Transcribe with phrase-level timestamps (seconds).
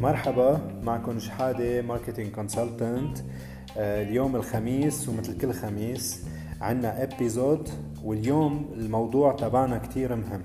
[0.00, 3.18] مرحبا معكم شحادة marketing consultant
[3.76, 6.22] اليوم الخميس ومثل كل خميس
[6.60, 7.68] عنا episode
[8.04, 10.42] واليوم الموضوع تبعنا كتير مهم.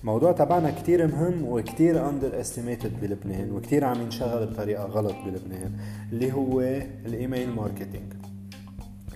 [0.00, 5.72] الموضوع تبعنا كتير مهم وكتير underestimated بلبنان وكتير عم ينشغل بطريقة غلط بلبنان
[6.12, 6.60] اللي هو
[7.06, 8.12] ال email marketing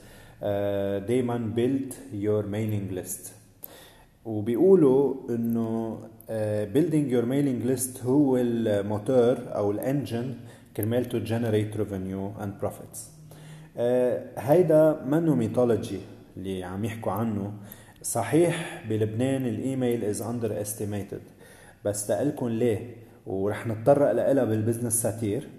[1.07, 3.31] دايما build your mailing list.
[4.25, 5.97] وبيقولوا إنه
[6.73, 10.35] building your mailing list هو الموتور أو ال engine
[10.77, 12.99] كرمال to generate revenue and profits.
[14.37, 15.99] هيدا منه mythology
[16.37, 17.53] اللي عم يحكوا عنه.
[18.01, 21.21] صحيح بلبنان الإيميل is underestimated
[21.85, 22.95] بس تقلكن ليه؟
[23.27, 25.49] ورح نتطرق لها بال business ساتير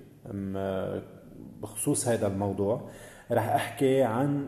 [1.62, 2.90] بخصوص هذا الموضوع.
[3.34, 4.46] رح أحكي عن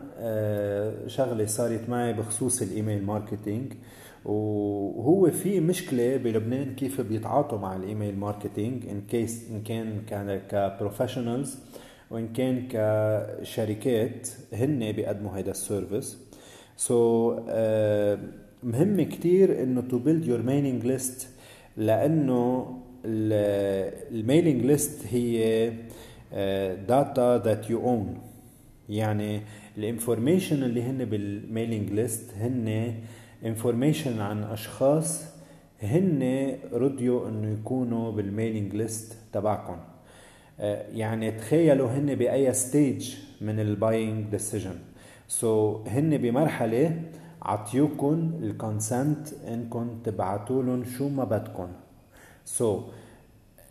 [1.07, 3.73] شغلة صارت معي بخصوص الإيميل marketing
[4.25, 10.57] وهو في مشكلة بلبنان كيف بيتعاطوا مع الإيميل marketing in case إن كان كان ك
[10.57, 11.59] professionals
[12.11, 16.17] وإن كان كشركات هن بيقدموا هذا ال service.
[16.77, 17.41] so uh,
[18.63, 21.29] مهم كتير إنه to build your mailing list
[21.77, 25.71] لأنه ال mailing list هي
[26.87, 28.17] data that you own
[28.89, 29.41] يعني
[29.77, 32.93] ال information اللي هن بال mailing list هن
[33.45, 35.23] information عن أشخاص
[35.83, 39.77] هن رضيوا إنه يكونوا بال mailing list تبعكم
[40.93, 44.75] يعني تخيلوا هن بأي stage من ال buying decision
[45.27, 47.01] so هن بمرحلة
[47.41, 51.67] عطيوكم ال consent انكم تبعتوا لهم شو ما بدكم
[52.45, 52.83] so,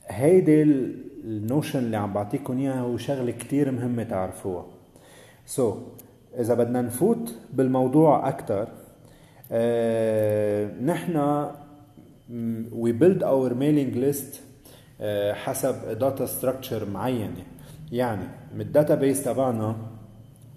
[0.08, 4.75] هيدي ال notion اللي عم بعطيكم إياها هو شغلة كتير مهمة تعرفوها.
[5.46, 5.76] so,
[6.40, 8.68] إذا بدنا نفوت بالموضوع أكثر
[9.52, 11.46] آه، نحن
[13.00, 14.40] build our mailing list
[15.00, 17.44] آه، حسب data structure معينة.
[17.92, 19.76] يعني من ال database تبعنا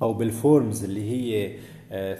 [0.01, 1.57] أو بال forms اللي هي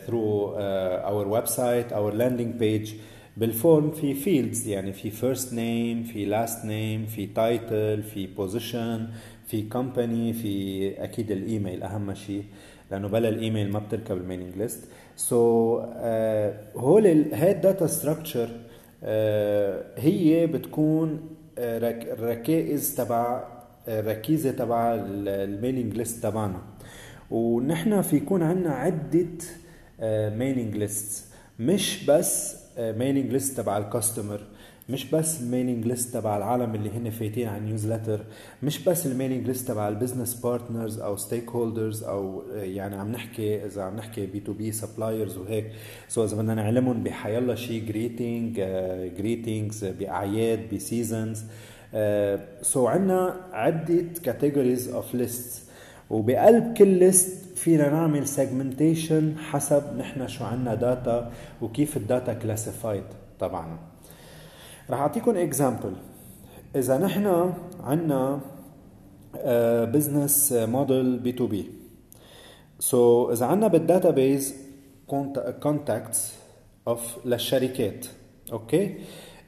[0.05, 2.89] through uh, our website our landing page
[3.37, 9.13] بال form في fields يعني في first name في last name في title في position
[9.49, 12.43] في company في أكيد الإيميل أهم شيء
[12.91, 14.83] لأنه بلا الإيميل ما بتركب ال mailing list.
[15.15, 15.77] so
[16.75, 18.49] هول هاي ال data structure
[19.97, 23.43] هي بتكون الركائز تبع
[23.87, 26.61] الركيزة تبع ال mailing list تبعنا.
[27.31, 29.27] ونحن في يكون عندنا عدة
[30.35, 31.25] mailing list
[31.59, 34.41] مش بس mailing list تبع ال customer.
[34.89, 38.19] مش بس ال mailing list تبع العالم اللي هن فايتين على ال newsletter
[38.63, 43.65] مش بس ال mailing list تبع ال business partners أو stakeholders أو يعني عم نحكي
[43.65, 45.65] إذا عم نحكي B2B suppliers وهيك.
[46.07, 48.55] so إذا بدنا نعلمهم بحيالله شيء greeting
[49.17, 51.43] greetings بأعياد ب seasons
[52.61, 55.63] so عندنا عدة categories of list
[56.09, 61.31] وبقلب كل list فينا نعمل segmentation حسب نحن شو عندنا data
[61.61, 63.03] وكيف ال data classified
[63.39, 63.88] طبعا.
[64.89, 65.93] رح اعطيكم example
[66.75, 67.53] إذا نحن
[67.83, 68.39] عندنا
[69.85, 74.55] business model B2B so إذا عندنا بال database
[75.61, 76.33] contacts
[76.87, 78.05] of للشركات
[78.51, 78.97] okay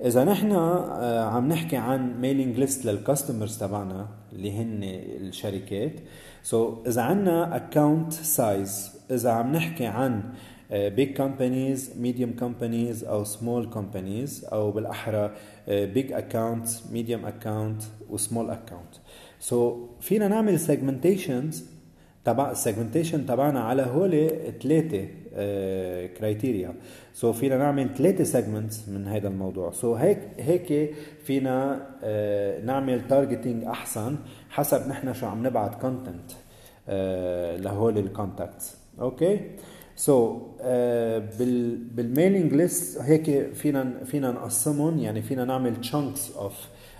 [0.06, 5.94] إذا نحن آه، عم نحكي عن mailing list لل customers تبعنا اللي هن الشركات.
[6.44, 10.24] so, إذا عندنا account size إذا عم نحكي عن
[10.72, 15.32] big companies medium companies أو small companies أو بالأحرى
[15.68, 18.94] big account medium account و small account
[19.40, 21.66] so فينا نعمل segmentations
[22.26, 24.30] تبع ال segmentation تبعنا على هول
[24.64, 25.08] ثلاثة
[26.18, 26.74] criteria
[27.14, 29.72] so فينا نعمل ثلاثة segments من هذا الموضوع.
[29.72, 34.16] so هيك هيك فينا uh, نعمل targeting أحسن
[34.50, 36.92] حسب نحن شو عم نبعت content uh,
[37.62, 39.40] لهول ال contacts okay
[39.96, 40.40] so
[41.96, 45.00] بال mailing list هيك فينا فينا نقسمهم.
[45.00, 46.54] يعني فينا نعمل chunks of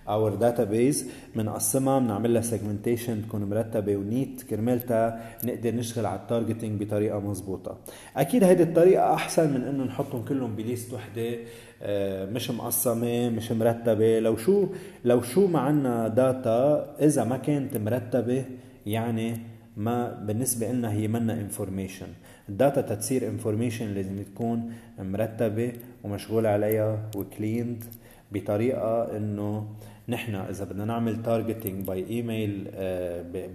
[0.08, 0.98] our database.
[1.36, 7.20] بنقسمها بنعمل لها segmentation تكون مرتبة و neat كرمالتا نقدر نشتغل على ال targeting بطريقة
[7.20, 7.78] مضبوطه
[8.18, 11.36] أكيد هيدي الطريقة أحسن من إنه نحطهم كلهم ب list وحدة.
[11.84, 14.20] آه، مش مقسمة مش مرتبة.
[14.20, 14.68] لو شو
[15.06, 18.46] لو شو ما عنا data إذا ما كانت مرتبة
[18.86, 19.38] يعني
[19.82, 22.08] ما بالنسبة لنا هي منا information
[22.50, 25.74] ال data تتصير information لازم تكون مرتبة
[26.04, 27.84] ومشغول عليها و cleaned
[28.32, 29.68] بطريقة إنه
[30.10, 32.68] نحن إذا بدنا نعمل targeting by email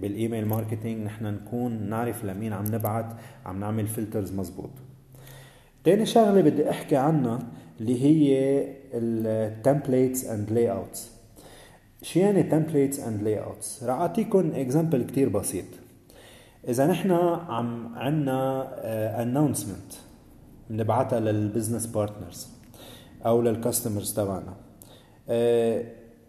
[0.01, 3.13] بالايميل marketing نحن نكون نعرف لمين عم نبعت
[3.45, 4.69] عم نعمل filters مزبوط.
[5.83, 7.39] تاني شغلة بدي أحكي عنها
[7.79, 11.11] اللي هي ال templates and layouts
[12.01, 15.65] شو يعني templates and layouts رح اعطيكم example كتير بسيط.
[16.67, 17.11] إذا نحن
[17.49, 18.67] عم عندنا
[19.21, 19.93] announcement
[20.69, 22.47] بنبعتها لل business partners
[23.25, 24.53] أو لل customers تبعنا.
[24.53, 25.31] uh,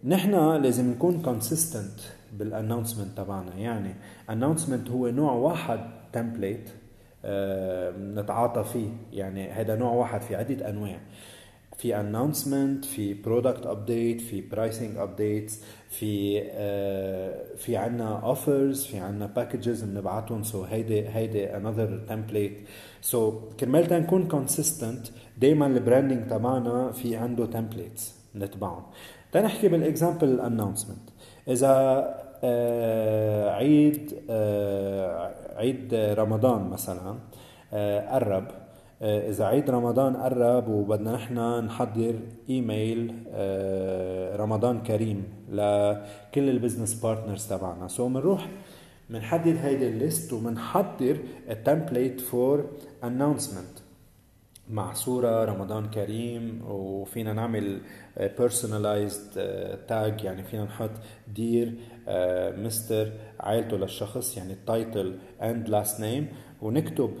[0.03, 1.99] نحن لازم نكون consistent
[2.33, 3.55] بال announcement تبعنا.
[3.55, 3.95] يعني
[4.29, 5.79] announcement هو نوع واحد
[6.13, 6.69] template
[7.25, 8.89] آه، نتعاطى فيه.
[9.13, 10.99] يعني هذا نوع واحد في عدة أنواع.
[11.79, 19.25] في announcement في product update في pricing updates في uh, في عنا offers في عنا
[19.25, 20.43] packages بنبعتهم.
[20.43, 22.57] so هيدي هيدي another template
[23.01, 28.83] so كرمال نكون consistent دائما ال branding تبعنا في عنده templates نتبعهم.
[29.31, 31.09] تنحكي بال example ال announcement
[31.47, 31.69] إذا
[32.43, 37.15] آه عيد آه عيد رمضان مثلا
[37.73, 38.58] آه قرب آه
[39.01, 42.19] إذا عيد رمضان قرب وبدنا نحن نحضر
[42.49, 47.87] إيميل آه رمضان كريم لكل ال business partners تبعنا.
[47.87, 48.47] so بنروح
[49.09, 51.17] بنحدد هيدي ال list وبنحضر
[51.49, 52.65] ال template for
[53.03, 53.79] announcement
[54.69, 57.81] مع صورة رمضان كريم وفينا نعمل
[58.17, 59.33] personalized
[59.87, 60.91] tag يعني فينا نحط
[61.35, 61.73] dear
[62.57, 66.27] mister عائلته للشخص يعني ال title and last name
[66.61, 67.11] ونكتب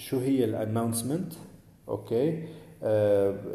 [0.00, 1.32] شو هي ال announcement
[1.88, 2.44] okay.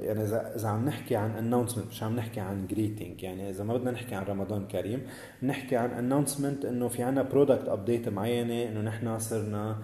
[0.02, 3.78] يعني اذا إذا عم نحكي عن announcement مش عم نحكي عن greeting يعني إذا ما
[3.78, 5.02] بدنا نحكي عن رمضان كريم
[5.44, 9.78] نحكي عن announcement إنه في عنا product update معينة إنه نحن صرنا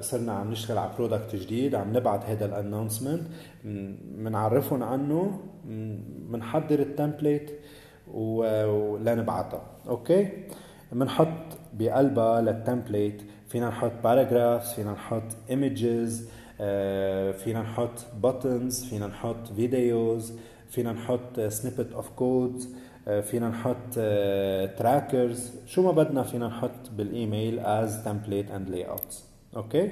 [0.00, 3.22] صرنا عم نشتغل على product جديد عم نبعت هذا ال announcement
[4.04, 5.40] بنعرفهم عنه
[6.30, 7.50] بنحضر ال template
[8.14, 10.28] ولنبعتها okay.
[10.92, 13.22] بنحط بقلبها لل template
[13.56, 16.28] فينا نحط paragraphs فينا نحط images
[17.44, 20.32] فينا نحط button فينا نحط videos
[20.70, 22.68] فينا نحط snippet of codes
[23.22, 23.94] فينا نحط
[24.78, 29.24] trackers شو ما بدنا فينا نحط بال email as template and layouts
[29.56, 29.90] okay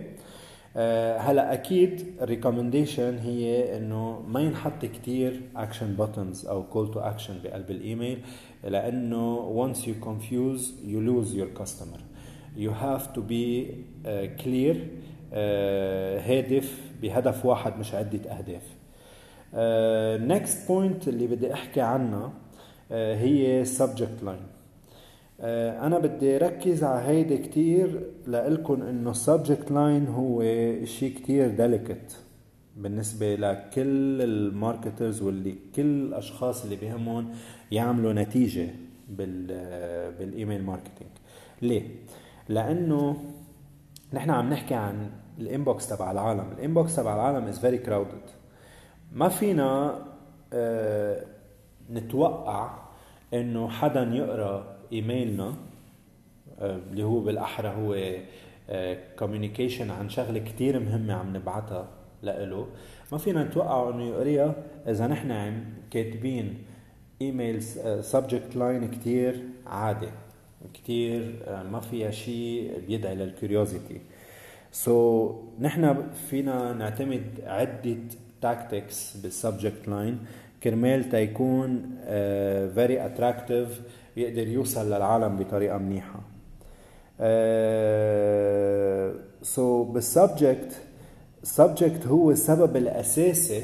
[1.18, 7.34] هلا أكيد ال recommendation هي إنه ما ينحط كثير action buttons أو call to action
[7.44, 8.18] بقلب الإيميل
[8.64, 12.13] لأنه once you confuse you lose your customer.
[12.56, 13.68] You have to be
[14.04, 15.36] uh, clear uh,
[16.28, 18.62] هادف بهدف واحد مش عدة أهداف.
[20.28, 24.54] Next point اللي بدي أحكي عنها uh, هي subject line.
[25.40, 30.42] آه، أنا بدي ركز على هيدي كتير لإلكن إنه ال subject line هو
[30.84, 32.16] شيء كتير delicate
[32.76, 37.28] بالنسبة لكل ال marketers واللي كل الأشخاص اللي بيهمهم
[37.70, 38.68] يعملوا نتيجة
[39.08, 39.46] بال
[40.18, 41.10] بال email marketing.
[41.62, 41.82] ليه؟
[42.48, 43.16] لأنه
[44.12, 46.52] نحن عم نحكي عن ال inbox تبع العالم.
[46.52, 48.30] ال inbox تبع العالم is very crowded
[49.12, 49.98] ما فينا
[50.52, 51.24] آه،
[51.90, 52.70] نتوقع
[53.34, 55.54] إنه حدا يقرأ إيميلنا
[56.58, 58.18] آه، اللي هو بالأحرى هو
[59.18, 61.88] communication آه، عن شغلة كتير مهمة عم نبعتها
[62.22, 62.66] لإله.
[63.12, 64.54] ما فينا نتوقع إنه يقريها
[64.86, 66.64] إذا نحن كاتبين
[67.22, 67.62] email
[68.04, 70.08] subject line كتير عادي.
[70.74, 74.00] كتير آه، ما فيها شيء بيدعي لل curiosity
[74.72, 75.96] so so, نحن
[76.30, 77.96] فينا نعتمد عدة
[78.44, 80.18] tactics بال subject line
[80.62, 81.96] كرمال تيكون
[82.74, 83.80] very attractive
[84.16, 86.20] يقدر يوصل للعالم بطريقة منيحة.
[89.42, 90.72] so so بال subject
[91.42, 93.62] ال subject هو السبب الأساسي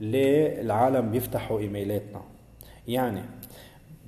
[0.00, 2.22] ليه العالم بيفتحوا إيميلاتنا.
[2.88, 3.22] يعني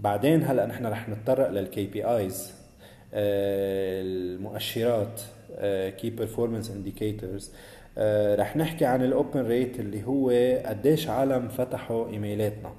[0.03, 2.53] بعدين هلا نحن رح نتطرق لل KPIs
[3.15, 5.21] المؤشرات
[6.01, 7.53] key performance indicators
[8.39, 10.31] رح نحكي عن ال open rate اللي هو
[10.67, 12.73] قديش عالم فتحوا إيميلاتنا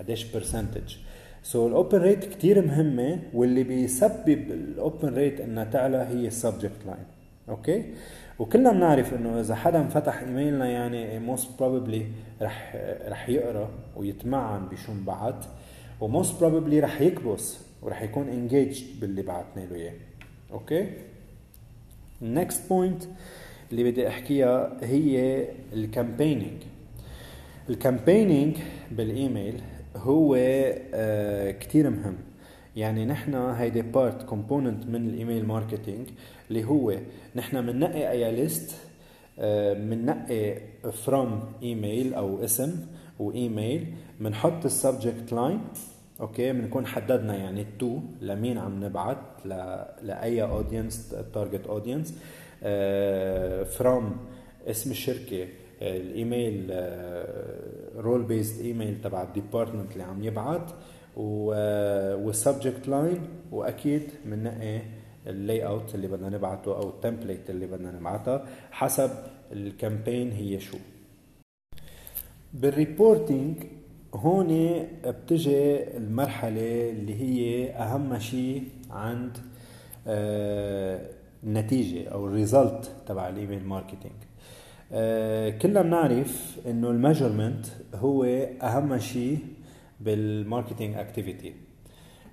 [0.00, 0.96] قديش percentage
[1.42, 6.33] so ال open rate كثير مهمة واللي بيسبب ال open rate إنها تعلى هي ال
[6.33, 7.04] subject line
[7.48, 7.84] okay
[8.38, 12.06] وكلنا بنعرف إنه إذا حدا فتح إيميلنا يعني most probably
[12.42, 12.76] رح
[13.08, 15.44] رح يقرأ ويتمعن بشو انبعت
[16.00, 19.92] و most probably رح يكبس ورح يكون engage باللي بعتنا له إياه.
[20.52, 20.90] okay؟
[22.22, 23.02] ال next point
[23.72, 26.62] اللي بدي أحكيها هي ال campaigning
[27.70, 28.56] ال campaigning
[28.90, 29.60] بال email
[29.96, 30.34] هو
[30.94, 32.16] آه كتير مهم.
[32.76, 36.08] يعني نحن هيدي part component من ال email marketing
[36.48, 36.94] اللي هو
[37.36, 38.76] نحن بننقي أي list
[39.88, 40.60] بننقي
[40.92, 42.86] from email أو اسم
[43.18, 43.86] وإيميل
[44.20, 45.60] بنحط ال subject line
[46.20, 49.46] okay؟ بنكون حددنا يعني ال to لمين عم نبعت
[50.02, 52.14] لأي audience target audience
[53.78, 54.16] from
[54.66, 55.48] اسم الشركة
[55.82, 56.70] ال email
[57.96, 60.70] role based email تبع ال department اللي عم يبعت
[61.16, 63.20] وال subject line
[63.52, 64.80] وأكيد بننقي
[65.26, 69.10] ال layout اللي بدنا نبعته أو ال template اللي بدنا نبعتها حسب
[69.52, 70.76] ال campaign هي شو.
[72.54, 73.56] بال reporting
[74.16, 74.48] هون
[75.04, 79.38] بتجي المرحلة اللي هي أهم شيء عند
[81.44, 84.12] النتيجة أو ال result تبع ال email marketing.
[85.62, 88.24] كلنا بنعرف إنه ال measurement هو
[88.62, 89.38] أهم شيء
[90.00, 91.54] بال marketing activity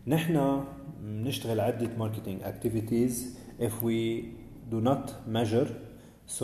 [0.08, 0.64] نحن
[1.02, 4.24] بنشتغل عدة marketing activities if we
[4.72, 5.70] do not measure
[6.40, 6.44] so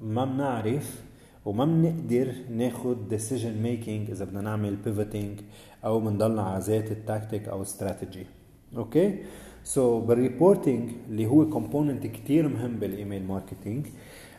[0.00, 1.02] ما بنعرف
[1.48, 5.42] وما بنقدر ناخد decision making إذا بدنا نعمل pivoting
[5.84, 8.26] أو بنضلنا على ذات التاكتيك أو strategy
[8.76, 9.18] okay
[9.64, 13.86] so so, بال reporting اللي هو component كتير مهم بال email marketing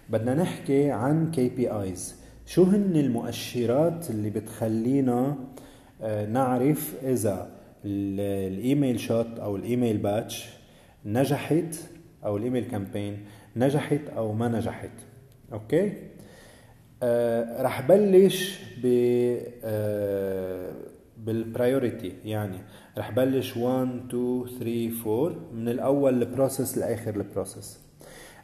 [0.10, 5.38] بدنا نحكي عن KPIs شو هن المؤشرات اللي بتخلينا
[6.30, 7.52] نعرف إذا
[7.86, 10.50] ال email shot أو ال email batch
[11.06, 11.76] نجحت
[12.26, 13.18] أو ال email campaign
[13.56, 14.92] نجحت أو ما نجحت.
[15.54, 15.94] okay
[17.04, 18.86] آه رح بلش ب
[19.64, 20.72] آه
[21.18, 22.58] بال priority يعني
[22.98, 24.92] رح بلش 1 2 3
[25.26, 27.80] 4 من الأول ال process لآخر process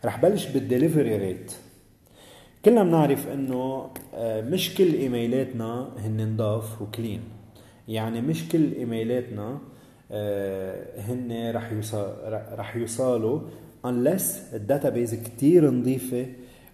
[0.05, 1.51] رح بلش بال delivery rate
[2.65, 7.21] كلنا بنعرف إنه آه مش كل إيميلاتنا هن نضاف و clean.
[7.87, 9.59] يعني مش كل إيميلاتنا
[10.97, 12.13] هن رح يوصل
[12.57, 13.39] رح يوصلوا
[13.87, 16.25] unless ال database كتير نظيفة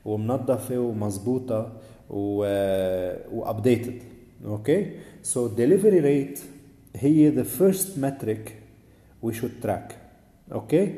[0.06, 1.72] ومنظفة ومظبوطة
[3.32, 4.04] و updated
[4.46, 4.92] okay
[5.24, 6.40] so delivery rate
[6.96, 8.56] هي the first metric
[9.22, 9.96] we should track
[10.52, 10.96] okay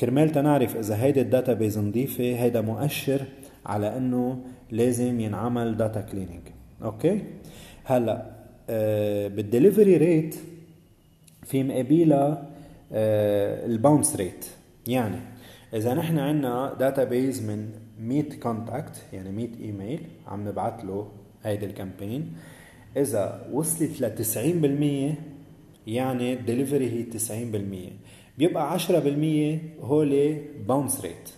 [0.00, 3.20] كرمال تنعرف إذا هيدي ال database نظيفة هيدا مؤشر
[3.66, 4.38] على إنه
[4.70, 6.42] لازم ينعمل data cleaning
[6.82, 7.22] okay
[7.84, 8.30] هلأ
[8.70, 10.36] آه بال delivery rate
[11.44, 12.46] في مقابلها
[12.92, 14.46] آه ال bounce rate
[14.86, 15.20] يعني
[15.74, 17.68] إذا نحن عندنا database من
[18.00, 21.08] 100 contact يعني 100 إيميل عم نبعث له
[21.44, 22.32] هيدي ال campaign.
[22.96, 24.16] إذا وصلت ل
[25.14, 25.16] 90%
[25.86, 27.04] يعني الدليفري هي
[27.90, 27.92] 90%
[28.38, 28.82] بيبقى 10%
[29.84, 31.30] هولي bounce rate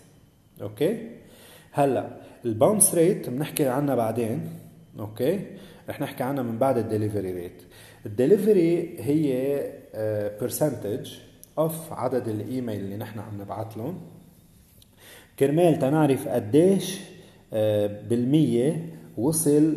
[0.61, 1.09] okay؟
[1.71, 4.49] هلأ ال bounce rate بنحكي عنها بعدين.
[4.99, 5.39] okay؟
[5.89, 7.61] رح نحكي عنها من بعد ال delivery rate
[8.05, 9.57] ال delivery هي
[10.41, 11.17] percentage uh,
[11.57, 14.01] of عدد الايميل اللي نحن عم نبعث لهم.
[15.39, 16.99] كرمال تنعرف قديش
[18.09, 19.75] بالمية وصل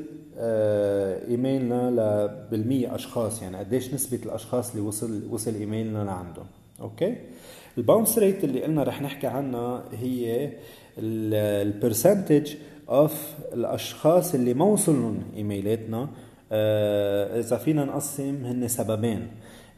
[1.28, 6.46] إيميلنا ل بالمية أشخاص يعني قديش نسبة الأشخاص اللي وصل وصل إيميلنا لعندهم.
[6.80, 7.16] okay؟
[7.78, 10.50] ال bounce rate اللي قلنا رح نحكي عنها هي
[10.99, 12.54] ال percentage
[12.88, 16.08] of الأشخاص اللي ما وصلهم إيميلاتنا
[17.38, 19.28] إذا فينا نقسم هن سببين.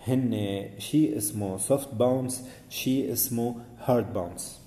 [0.06, 3.54] هن شيء اسمه soft bounce شيء اسمه
[3.84, 4.57] hard bounce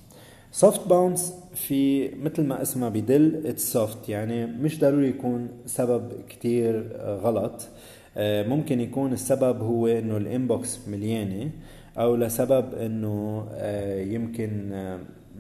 [0.52, 6.98] soft bounce في مثل ما اسمها بدل it's soft يعني مش ضروري يكون سبب كتير
[7.24, 7.68] غلط.
[8.18, 11.52] ممكن يكون السبب هو إنه ال inbox مليانة
[11.98, 13.48] أو لسبب إنه
[14.14, 14.72] يمكن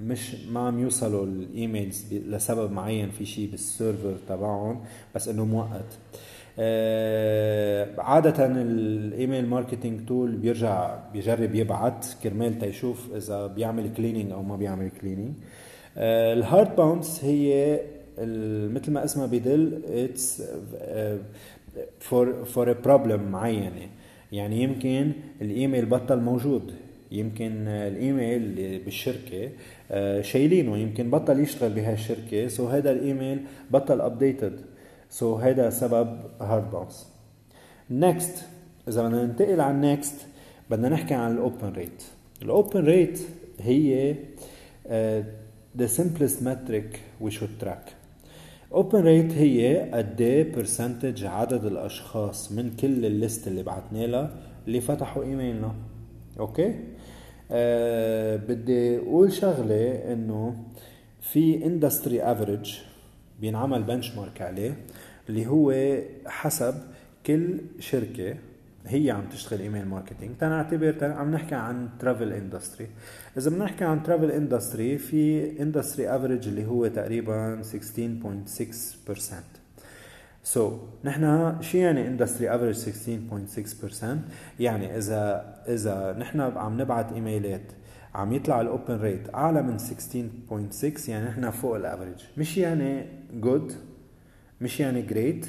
[0.04, 4.84] مش ما عم يوصلوا ال emails لسبب معين في شيء بال server تبعهم
[5.16, 6.31] بس إنه مؤقت آه،
[7.98, 14.56] عادة ال email marketing tool بيرجع بيجرب يبعت كرمال تيشوف إذا بيعمل cleaning أو ما
[14.56, 15.34] بيعمل cleaning
[15.98, 17.80] ال hard bounce هي
[18.74, 20.44] مثل ما اسمها بدل it's
[22.00, 23.90] for for a problem معينة.
[24.32, 26.72] يعني يمكن الإيميل بطل موجود.
[27.12, 29.50] يمكن الإيميل بالشركة
[29.92, 30.78] آه، شايلينه.
[30.78, 32.48] يمكن بطل يشتغل بهالشركة.
[32.48, 33.40] so هذا الإيميل
[33.72, 34.62] بطل updated
[35.12, 37.08] so هذا سبب hard bounce
[37.90, 38.46] next
[38.88, 40.16] إذا بدنا ننتقل على ال next
[40.70, 42.04] بدنا نحكي عن ال open rate
[42.42, 43.20] ال open rate
[43.60, 44.90] هي uh,
[45.82, 47.92] the simplest metric we should track.
[48.74, 54.36] open rate هي قد إيه percentage عدد الأشخاص من كل ال list اللي بعتنا لها
[54.68, 55.76] اللي فتحوا إيميلنا.
[56.40, 56.76] okay؟
[57.52, 60.56] آه بدي أقول شغلة إنه
[61.22, 62.78] في industry average
[63.42, 64.76] بينعمل benchmark عليه.
[65.32, 65.74] اللي هو
[66.26, 66.76] حسب
[67.26, 68.36] كل شركة
[68.86, 72.88] هي عم تشتغل email marketing تنعتبر عم نحكي عن travel industry
[73.38, 79.34] إذا بنحكي عن travel industry في industry average اللي هو تقريبا 16.6%
[80.44, 80.74] so so,
[81.06, 84.06] نحن شو يعني industry average 16.6%
[84.60, 87.72] يعني إذا إذا نحن عم نبعت ايميلات
[88.16, 93.06] عم يطلع ال open rate أعلى من 16.6 يعني نحن فوق ال average مش يعني
[93.34, 93.91] good
[94.62, 95.48] مش يعني great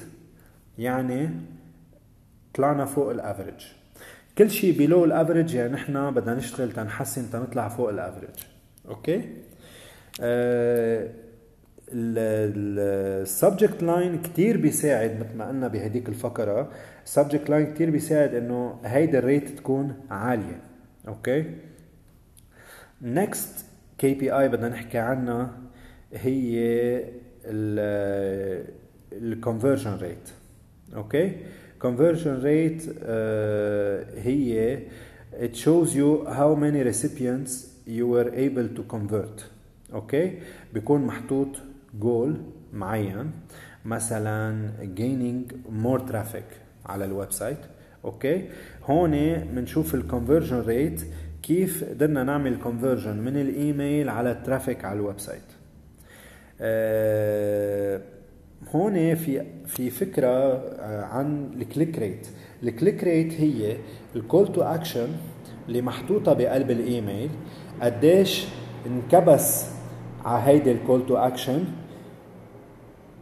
[0.79, 1.31] يعني
[2.55, 3.67] طلعنا فوق ال average
[4.39, 8.45] كل شيء below ال average يعني نحن بدنا نشتغل تنحسن تنطلع فوق ال average
[8.89, 9.25] okay
[11.95, 16.73] ال subject line كثير بيساعد مثل ما قلنا بهديك الفقرة.
[17.05, 20.61] ال subject line كثير بيساعد إنه هيدا ال rate تكون عالية.
[21.09, 21.45] okay
[23.03, 23.67] next
[23.99, 25.51] KPI بدنا نحكي عنها
[26.13, 27.05] هي
[29.21, 30.29] ال conversion rate
[30.97, 31.37] okay
[31.85, 34.79] conversion rate uh, هي
[35.41, 37.53] it shows you how many recipients
[37.87, 39.45] you were able to convert.
[39.95, 40.39] okay?
[40.75, 41.49] بيكون محطوط
[42.01, 42.37] جول
[42.73, 43.31] معين.
[43.85, 45.53] مثلا gaining
[45.85, 47.59] more traffic على ال website
[48.05, 48.49] okay
[48.85, 51.03] هون بنشوف ال conversion rate
[51.43, 55.43] كيف قدرنا نعمل conversion من الايميل على ال traffic على ال website
[56.61, 58.01] أه
[58.71, 62.27] هون في في فكرة آه، عن ال click rate
[62.63, 63.77] ال click rate هي
[64.17, 65.09] ال call to action
[65.69, 67.31] اللي محطوطة بقلب الإيميل.
[67.83, 68.45] قديش
[68.87, 69.65] انكبس
[70.25, 71.65] على هيدي ال call to action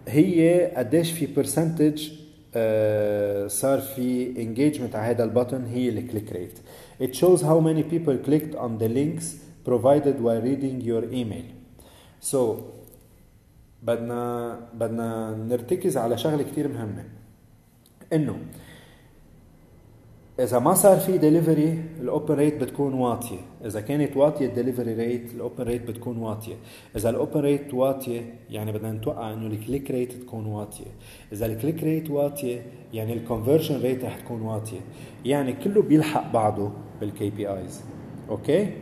[0.08, 2.10] هي قديش في percentage
[2.54, 6.58] آه، صار في engagement على هذا ال button هي ال click rate
[7.02, 9.26] it shows how many people clicked on the links
[9.64, 11.46] provided while reading your email.
[12.20, 12.40] So
[13.82, 17.04] بدنا بدنا نرتكز على شغلة كثير مهمة.
[18.12, 18.36] إنه
[20.40, 23.38] إذا ما صار في ديليفري ال open rate بتكون واطية.
[23.64, 26.54] إذا كانت واطية ال delivery rate ال open rate بتكون واطية.
[26.96, 30.90] إذا ال open rate واطية يعني بدنا نتوقع إنه ال click rate تكون واطية.
[31.32, 32.62] إذا ال click rate واطية
[32.92, 34.80] يعني ال conversion rate رح تكون واطية.
[35.24, 37.84] يعني كله بيلحق بعضه بال KPIs
[38.28, 38.72] okay?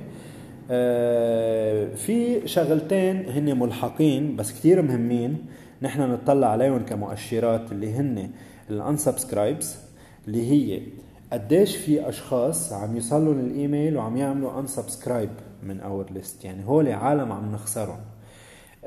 [1.96, 5.46] في شغلتين هن ملحقين بس كتير مهمين
[5.82, 8.30] نحن نطلع عليهم كمؤشرات اللي هن
[8.70, 9.76] ال unsubscribes
[10.28, 10.80] اللي هي
[11.32, 15.30] قديش في أشخاص عم يوصلوا الايميل وعم يعملوا unsubscribe
[15.62, 17.98] من our list يعني هول عالم عم نخسرهم.
[17.98, 18.86] uh,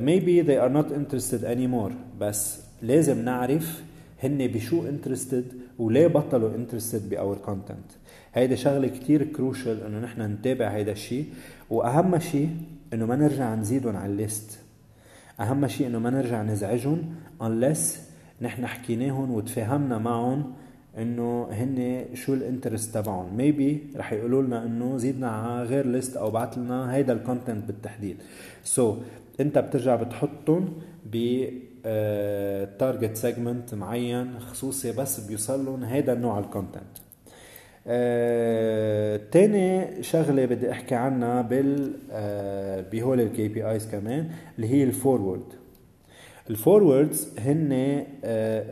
[0.00, 3.82] maybe they are not interested anymore بس لازم نعرف
[4.22, 5.44] هن بشو interested
[5.82, 7.90] وليه بطلوا interested ب our content
[8.34, 11.26] هيدا شغلة كتير crucial إنه نحن نتابع هيدا الشيء
[11.70, 12.50] وأهم شيء
[12.92, 14.58] إنه ما نرجع نزيدهم على ال list.
[15.40, 17.78] أهم شيء إنه ما نرجع نزعجهم unless
[18.42, 20.52] نحن حكيناهم وتفاهمنا معهم
[20.98, 23.36] إنه هن شو ال interest تبعهم.
[23.36, 27.64] Maybe رح يقولوا لنا إنه زيدنا على غير list أو بعت لنا هيدا ال content
[27.64, 28.16] بالتحديد.
[28.64, 28.96] So so,
[29.40, 30.68] أنت بترجع بتحطهم
[31.12, 31.44] ب
[32.78, 36.98] target segment معين خصوصي بس بيوصل لهم هيدا النوع ال content
[37.86, 44.91] آه، تاني شغلة بدي أحكي عنها بال آه، بهول ال KPIs كمان اللي هي ال
[44.91, 45.44] forward
[46.50, 48.04] ال forwards هن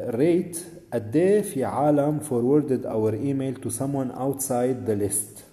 [0.09, 5.44] rate آه، قد إيه في عالم forwarded our email to someone outside the list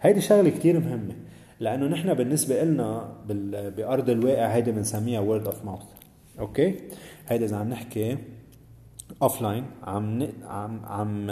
[0.00, 1.14] هيدي شغلة كتير مهمة
[1.60, 3.12] لأنه نحن بالنسبة لنا
[3.76, 5.97] بأرض الواقع هيدي بنسميها word of mouth.
[6.38, 6.74] Okay?
[7.28, 8.18] هيدا إذا عم نحكي
[9.22, 11.26] offline عم عم عم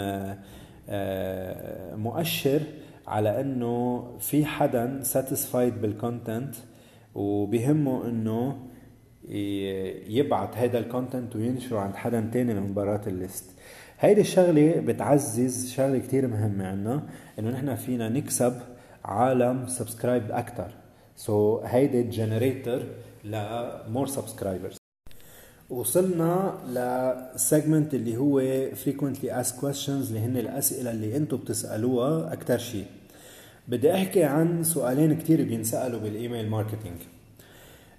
[0.89, 2.61] آه، مؤشر
[3.07, 6.55] على إنه في حدا satisfied بال content
[7.15, 8.59] وبهمه إنه
[10.09, 13.45] يبعت هذا ال content وينشره عند حدا تاني من برات ال list.
[13.99, 17.03] هيدي الشغلة بتعزز شغلة كتير مهمة عنا
[17.39, 18.53] إنه نحن فينا نكسب
[19.05, 20.71] عالم subscribe أكثر
[21.15, 22.81] so so, هيدي generator
[23.23, 24.77] ل more subscribers
[25.69, 26.53] وصلنا
[27.35, 28.41] ل segment اللي هو
[28.85, 32.85] frequently asked questions اللي هن الأسئلة اللي أنتم بتسألوها أكثر شيء.
[33.67, 36.97] بدي أحكي عن سؤالين كتير بينسألوا بال email marketing.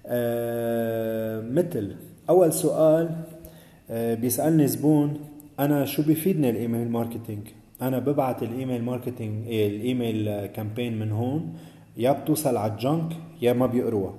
[0.05, 1.95] آه مثل
[2.29, 3.15] أول سؤال
[3.89, 5.19] آه بيسألني زبون
[5.59, 7.47] أنا شو بيفيدني ال email marketing?
[7.81, 11.57] أنا ببعت ال email marketing ال email campaign من هون
[11.97, 14.13] يا بتوصل على ال junk يا ما بيقروها.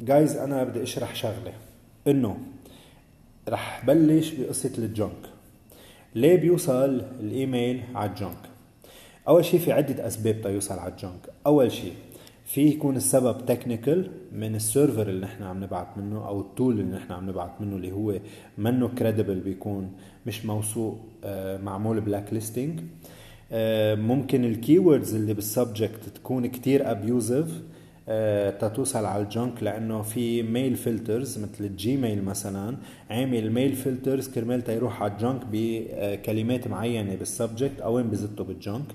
[0.00, 1.52] جايز أنا بدي أشرح شغلة.
[2.08, 2.36] إنه
[3.48, 5.22] رح بلش بقصة ال junk.
[6.14, 8.48] ليه بيوصل الإيميل على ال junk?
[9.28, 11.28] أول شيء في عدة أسباب تيوصل على ال junk.
[11.46, 11.92] أول شيء
[12.48, 16.80] في يكون السبب technical من ال server اللي نحن عم نبعت منه أو ال tool
[16.80, 18.14] اللي نحن عم نبعت منه اللي هو
[18.58, 19.92] منه credible بيكون
[20.26, 22.80] مش موثوق آه، معمول blacklisting
[23.52, 27.62] آه، ممكن ال keywords اللي بال subject تكون كتير abusive
[28.60, 32.76] تتوصل على ال junk لأنه في mail filters مثل ال Gmail مثلا.
[33.10, 38.44] عامل mail filters كرمال تيروح على ال junk بكلمات معينة بال subject أو وين بزته
[38.44, 38.86] بال junk.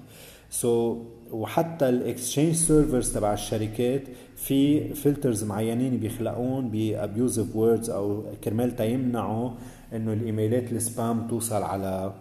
[0.49, 4.01] سو so, وحتى ال exchange servers تبع الشركات
[4.35, 9.49] في filters معينين بيخلقون ب abusive words أو كرمال تيمنعوا
[9.93, 12.13] إنه الإيميلات ال spam توصل على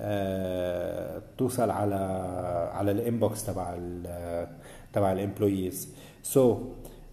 [0.00, 1.94] آه توصل على
[2.72, 4.46] على ال inbox تبع ال
[4.92, 5.88] تبع ال employees
[6.34, 6.56] so,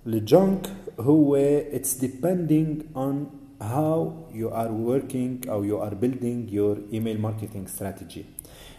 [0.08, 3.14] ال junk هو it's depending on
[3.62, 8.26] how you are working أو you are building your email marketing strategy.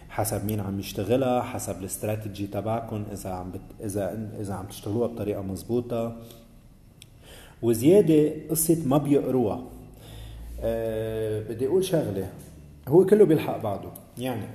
[0.08, 3.60] حسب مين عم يشتغلها حسب الاستراتيجي تبعكم إذا عم بت...
[3.84, 6.16] إذا إذا عم تشتغلوها بطريقة مزبوطه
[7.62, 9.62] وزيادة قصة ما بيقروها.
[10.60, 12.30] أه بدي أقول شغلة.
[12.88, 13.90] هو كله بيلحق بعضه.
[14.18, 14.46] يعني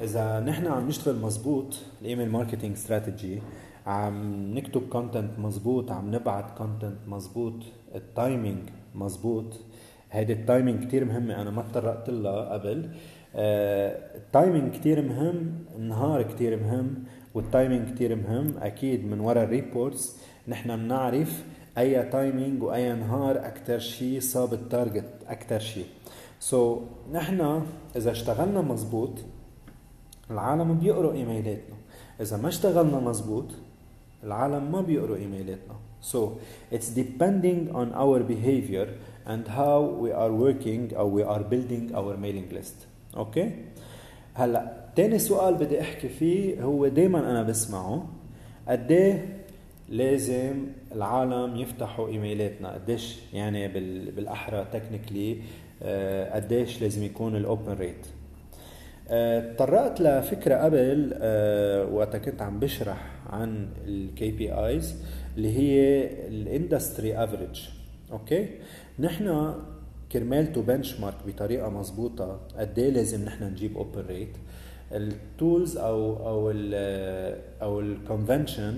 [0.00, 3.38] إذا نحن عم نشتغل مزبوط ال email marketing strategy
[3.86, 7.54] عم نكتب content مزبوط عم نبعت content مزبوط
[7.94, 8.58] ال timing
[8.94, 9.60] مزبوط
[10.10, 12.90] هيدي ال timing كتير مهمة أنا ما تطرقت لها قبل.
[13.34, 18.54] ال timing آه، كتير مهم النهار كتير مهم وال timing كتير مهم.
[18.58, 20.16] أكيد من وراء ال reports
[20.48, 21.44] نحن بنعرف
[21.78, 25.86] أي timing وأي نهار أكتر شيء صاب ال target أكتر شيء
[26.40, 26.80] so so,
[27.12, 27.62] نحن
[27.96, 29.18] إذا اشتغلنا مزبوط
[30.30, 31.76] العالم بيقروا إيميلاتنا.
[32.20, 33.46] إذا ما اشتغلنا مزبوط
[34.24, 35.74] العالم ما بيقروا إيميلاتنا.
[36.00, 36.18] So
[36.70, 38.88] it's depending on our behavior
[39.26, 42.86] and how we are working or we are building our mailing list.
[43.16, 43.50] Okay
[44.34, 48.06] هلأ تاني سؤال بدي أحكي فيه هو دائما أنا بسمعه.
[48.68, 49.44] قد إيه
[49.88, 53.68] لازم العالم يفتحوا إيميلاتنا؟ قديش يعني
[54.10, 55.36] بالأحرى technically
[55.82, 58.06] آه، قديش لازم يكون ال open rate
[59.56, 64.94] تطرقت لفكرة قبل آه، وقت كنت عم بشرح عن ال KPIs
[65.36, 67.60] اللي هي ال industry average
[68.12, 68.48] okay
[68.98, 69.54] نحن
[70.12, 74.36] كرمال to benchmark بطريقة مضبوطه قد إيه لازم نحن نجيب open rate
[74.92, 76.74] ال tools أو أو ال
[77.62, 78.74] أو ال convention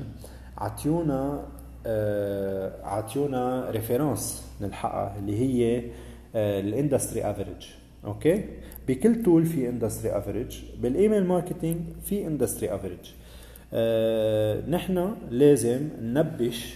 [0.58, 1.46] عطيونا
[1.86, 5.82] آه، عطيونا reference نلحقها اللي هي
[6.34, 7.66] ال industry average
[8.04, 8.44] okay
[8.88, 13.10] بكل tool في industry average بال email marketing في industry average
[14.68, 16.74] نحن لازم ننبش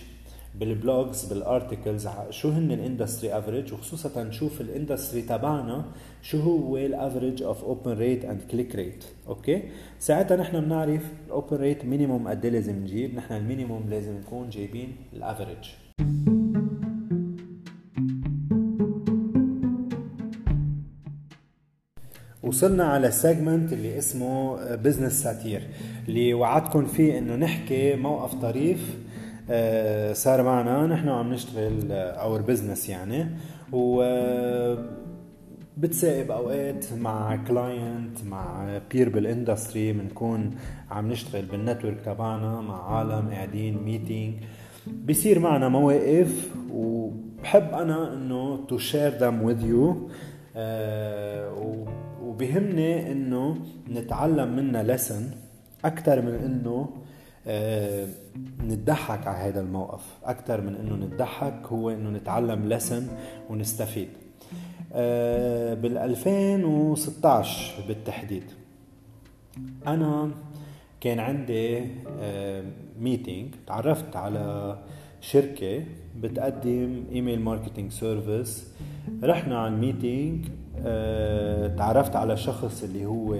[0.54, 5.84] بال blogs بال articles شو هن ال industry average وخصوصا نشوف ال industry تبعنا
[6.22, 9.62] شو هو ال average of open rate and click rate okay؟
[9.98, 14.16] ساعتها نحن بنعرف ال open rate minimum قد إيه لازم نجيب نحن ال minimum لازم
[14.16, 15.68] نكون جايبين ال average
[22.50, 25.62] وصلنا على segment اللي اسمه business satire
[26.08, 28.96] اللي وعدتكم فيه إنه نحكي موقف طريف
[29.50, 30.86] آه، صار معنا.
[30.86, 33.26] نحن عم نشتغل our business يعني.
[33.72, 34.02] و
[35.78, 40.50] بتسائب أوقات مع client مع peer بال industry بنكون
[40.90, 44.34] عم نشتغل بال network تبعنا مع عالم قاعدين meeting
[45.08, 50.10] بصير معنا مواقف وبحب أنا إنه to share them with you
[52.40, 53.56] وبهمني إنه
[53.90, 55.30] نتعلم منها lesson
[55.84, 56.88] أكثر من إنه
[57.46, 58.08] آه
[58.64, 60.04] نضحك على هذا الموقف.
[60.24, 63.06] أكثر من إنه نضحك هو إنه نتعلم lesson
[63.50, 64.08] ونستفيد.
[64.92, 68.44] آه بال 2016 بالتحديد
[69.86, 70.30] أنا
[71.00, 71.78] كان عندي
[72.20, 72.64] آه
[73.00, 74.78] meeting تعرفت على
[75.20, 75.84] شركة
[76.20, 78.68] بتقدم email marketing service
[79.22, 80.46] رحنا على ال meeting
[81.76, 83.34] تعرفت على شخص اللي هو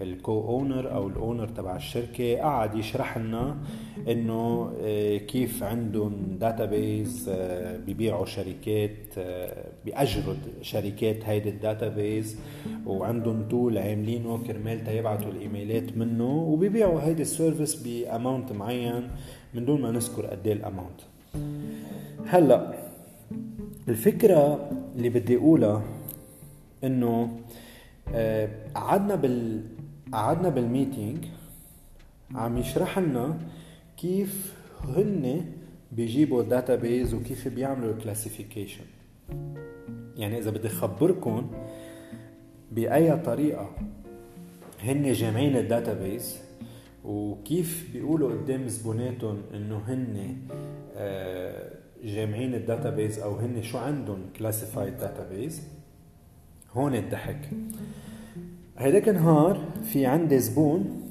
[0.00, 3.56] ال co-owner أو ال owner تبع الشركة قعد يشرح لنا
[4.08, 12.36] إنه آه، كيف عندهم database آه، ببيعوا شركات آه، بأجروا شركات هيدي ال database
[12.86, 19.10] وعندهم tool عاملينه كرمال يبعثوا الإيميلات منه وبيبيعوا هيدي ال service ب amount معين
[19.54, 21.00] من دون ما نذكر قد إيه ال amount
[22.26, 22.74] هلأ
[23.88, 25.82] الفكرة اللي بدي أقولها
[26.86, 27.40] إنه
[28.74, 29.62] قعدنا بال
[30.12, 31.24] قعدنا بال meeting
[32.34, 33.38] عم يشرح لنا
[33.96, 35.44] كيف هن
[35.92, 38.84] بيجيبوا base وكيف بيعملوا ال classification
[40.16, 41.50] يعني إذا بدي اخبركم
[42.72, 43.70] بأي طريقة
[44.80, 45.56] هن جامعين
[46.02, 46.38] base
[47.04, 50.36] وكيف بيقولوا قدام زبوناتهم إنه هن
[50.96, 51.72] آه،
[52.04, 52.54] جامعين
[52.86, 54.94] base أو هن شو عندهم classified
[55.30, 55.62] base
[56.74, 57.50] هون الضحك.
[58.78, 61.02] هيداك النهار في عندي زبون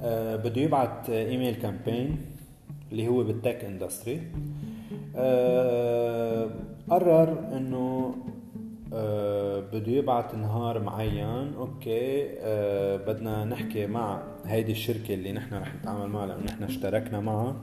[0.00, 2.16] آه بده يبعت email campaign
[2.92, 4.22] اللي هو بال tech industry.
[5.16, 6.50] آه
[6.90, 8.14] قرر إنه
[8.94, 15.74] آه بده يبعت نهار معين okay آه بدنا نحكي مع هيدي الشركة اللي نحن رح
[15.74, 17.56] نتعامل معها لأنه نحن اشتركنا معها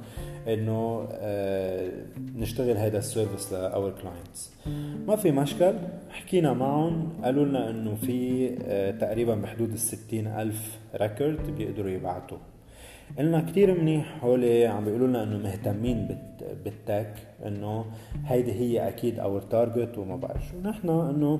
[0.47, 1.91] إنه آه
[2.35, 4.51] نشتغل هذا ال service ل our clients
[5.07, 5.73] ما في مشكل
[6.09, 9.73] حكينا معهم قالوا لنا إنه في آه تقريبا بحدود
[10.13, 12.37] ال ألف record بيقدروا يبعتوا
[13.17, 16.17] قلنا كتير منيح هولي عم بيقولوا لنا إنه مهتمين
[16.63, 17.13] بال tech
[17.45, 17.85] إنه
[18.25, 20.69] هيدي هي أكيد our target وما بعرف شو.
[20.69, 21.39] نحن إنه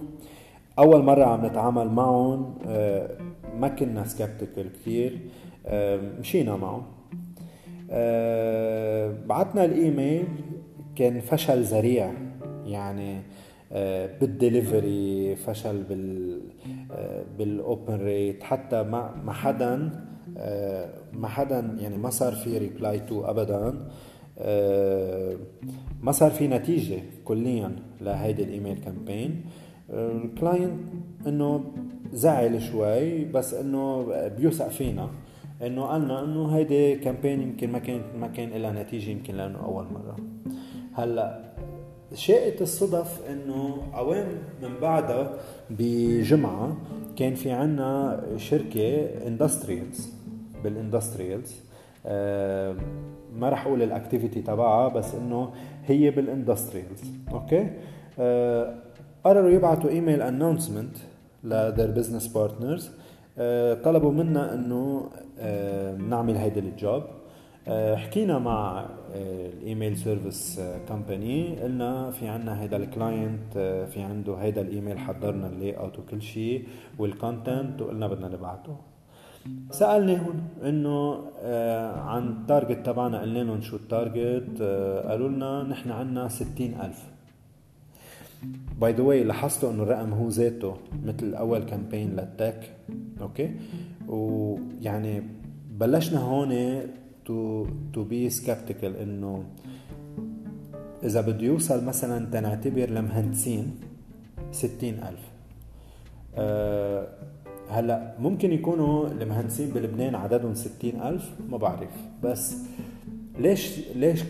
[0.80, 3.10] أول مرة عم نتعامل معهم آه،
[3.60, 5.20] ما كنا skeptical كثير
[5.66, 6.84] آه، مشينا معهم.
[7.92, 10.26] آه، بعتنا الإيميل
[10.96, 12.12] كان فشل ذريع.
[12.66, 13.22] يعني
[14.22, 16.40] بالدليفري فشل بال
[17.38, 19.90] بال open rate حتى ما ما حدا
[21.14, 23.74] ما حدا يعني ما صار في reply to ابدا.
[26.02, 29.46] ما صار في نتيجة كليا لهيدي ال email campaign
[29.90, 30.80] ال client
[31.28, 31.64] إنه
[32.14, 35.10] زعل شوي بس إنه بيوثق فينا.
[35.62, 39.86] إنه قالنا إنه هيدي campaign يمكن ما كان ما كان لها نتيجة يمكن لأنه أول
[39.86, 40.16] مرة.
[40.94, 41.46] هلأ
[42.14, 44.28] شاءت الصدف إنه اوام
[44.64, 45.34] من بعدها
[45.70, 46.78] بجمعة
[47.16, 50.15] كان في عنا شركة industrials
[50.66, 51.52] بال industrials
[52.06, 52.76] آه
[53.40, 55.50] ما رح أقول ال activity تبعها بس إنه
[55.86, 57.70] هي بال industrials okay؟
[58.20, 58.76] آه
[59.24, 60.98] قرروا يبعثوا email announcement
[61.44, 62.92] ل their business partners
[63.84, 67.04] طلبوا منا إنه آه نعمل هيدا ال job
[67.96, 73.54] حكينا مع ال email service company قلنا في عنا هيدا ال client
[73.94, 76.64] في عنده هيدا الايميل حضرنا ال layout وكل شيء
[77.00, 78.76] وال content وقلنا بدنا نبعته.
[79.72, 83.22] سالناهم إنه آه عن ال target تبعنا.
[83.22, 87.04] قلنا لهم شو ال target آه قالوا لنا نحن ستين ألف.
[88.82, 92.72] by the way لاحظتوا إنه الرقم هو ذاته مثل أول campaign لل tech
[93.22, 93.56] okay
[94.08, 95.24] ويعني
[95.72, 96.82] بلشنا هون
[97.26, 99.44] to to be skeptical إنه
[101.04, 103.76] إذا بده يوصل مثلا تنعتبر لمهندسين
[104.52, 105.26] ستين ألف.
[106.36, 107.08] أه
[107.70, 111.90] هلا ممكن يكونوا المهندسين بلبنان عددهم ستين ألف ما بعرف.
[112.24, 112.56] بس
[113.40, 114.24] ليش ليش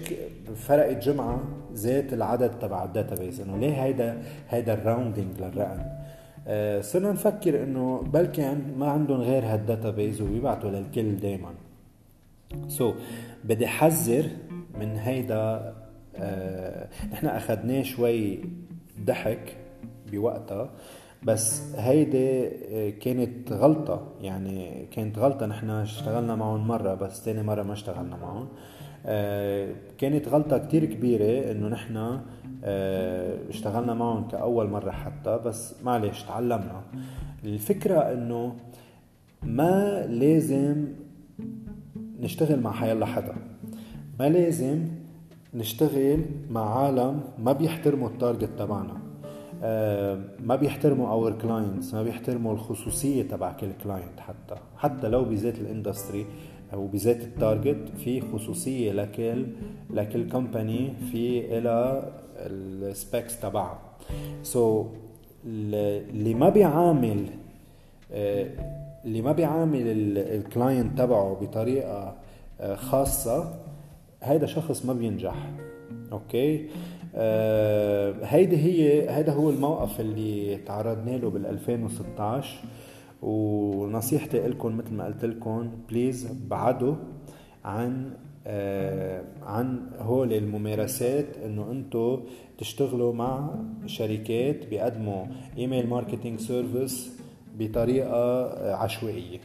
[0.55, 1.43] فرقت جمعه
[1.73, 5.79] ذات العدد تبع ال database إنه ليه هيدا هيدا ال rounding للرقم؟
[6.47, 11.53] آه صرنا نفكر إنه بلكي ما عندهم غير هال database وبيبعتوا للكل دائما
[12.67, 12.95] so,
[13.43, 14.25] بدي حذر
[14.79, 15.73] من هيدا
[16.15, 18.39] آه نحن أخذناه شوي
[19.05, 19.55] ضحك
[20.11, 20.69] بوقتها.
[21.25, 24.07] بس هيدي آه، كانت غلطة.
[24.21, 28.47] يعني كانت غلطة نحن اشتغلنا معهم مرة بس تاني مرة ما اشتغلنا معهم.
[29.05, 32.19] آه، كانت غلطة كتير كبيرة إنه نحن
[32.63, 36.81] آه، اشتغلنا معهم كأول مرة حتى بس معلش تعلمنا.
[37.43, 38.55] الفكرة إنه
[39.43, 40.87] ما لازم
[42.19, 43.35] نشتغل مع حيالله حدا.
[44.19, 44.87] ما لازم
[45.53, 49.04] نشتغل مع عالم ما بيحترموا ال target تبعنا.
[50.39, 54.55] ما بيحترموا our clients ما بيحترموا الخصوصية تبع كل client حتى.
[54.77, 56.25] حتى لو بذات ال industry
[56.73, 59.45] أو بذات ال target في خصوصية لكل
[59.89, 63.79] لكل company في لها ال specs تبعها
[64.43, 64.87] so,
[65.45, 67.25] اللي ما بيعامل
[68.11, 68.47] آه،
[69.05, 69.81] اللي ما بيعامل
[70.17, 72.15] ال client تبعه بطريقة
[72.59, 73.53] آه، خاصة
[74.23, 75.35] هيدا شخص ما بينجح.
[76.11, 76.69] okay آه
[78.23, 82.49] هيدي هي هيدا هو الموقف اللي تعرضنا له بال 2016
[83.21, 86.95] ونصيحتي لكم مثل ما قلت لكم please بعدوا
[87.65, 88.11] عن
[88.47, 92.19] آه عن هول الممارسات إنه أنتم
[92.57, 95.25] تشتغلوا مع شركات بيقدموا
[95.57, 97.19] email marketing service
[97.59, 99.39] بطريقة عشوائية.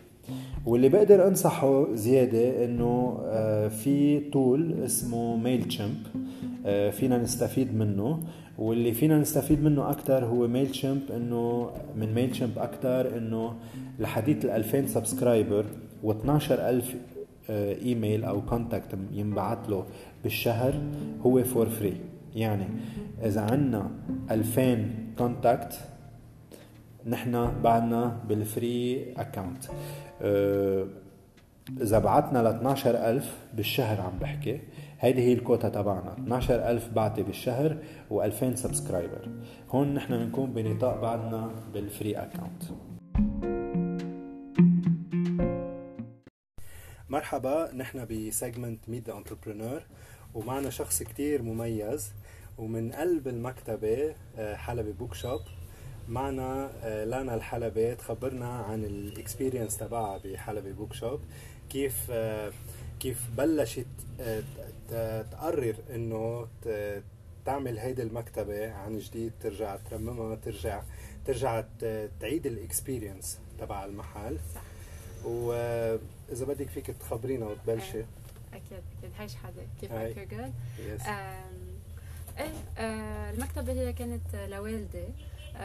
[0.66, 6.39] واللي بقدر أنصحه زيادة إنه آه في tool اسمه Mailchimp آه
[6.90, 8.20] فينا نستفيد منه.
[8.58, 13.54] واللي فينا نستفيد منه أكثر هو Mailchimp إنه من Mailchimp أكثر انه
[13.98, 15.64] لحديث ال 2000 subscriber
[16.04, 16.84] و12000
[17.50, 19.84] إيميل أو contact ينبعث له
[20.22, 20.74] بالشهر
[21.26, 21.96] هو for free
[22.34, 22.64] يعني
[23.24, 23.90] إذا عندنا
[24.30, 25.80] 2000 contact
[27.06, 29.64] نحن بعدنا بال free account
[31.82, 34.60] إذا بعتنا ل 12000 بالشهر عم بحكي
[35.00, 36.16] هيدي هي الكوتا تبعنا.
[36.18, 37.76] 12000 بعتي بالشهر
[38.10, 39.28] و2000 subscriber.
[39.70, 42.62] هون نحن بنكون بنطاق بعدنا بال free account
[47.08, 49.82] مرحبا نحن ب segment Meet the Entrepreneur
[50.34, 52.12] ومعنا شخص كتير مميز
[52.58, 55.40] ومن قلب المكتبة آه، Halabi Bookshop
[56.08, 61.20] معنا آه، لانا الحلبي تخبرنا عن ال experience تبعها ب Halabi Bookshop
[61.70, 62.52] كيف آه،
[63.00, 63.86] كيف بلشت
[65.30, 66.46] تقرر إنه
[67.46, 70.82] تعمل هيدي المكتبة عن جديد ترجع ترممها ترجع
[71.26, 71.64] ترجع
[72.20, 74.38] تعيد ال experience تبع المحل.
[74.54, 74.62] صح.
[75.24, 78.00] واذا بدك فيك تخبرينا وتبلشي.
[78.52, 79.10] أكيد أكيد.
[79.18, 80.52] hi شحاده كيف good
[82.38, 85.04] إيه آه المكتبة هي كانت لوالدي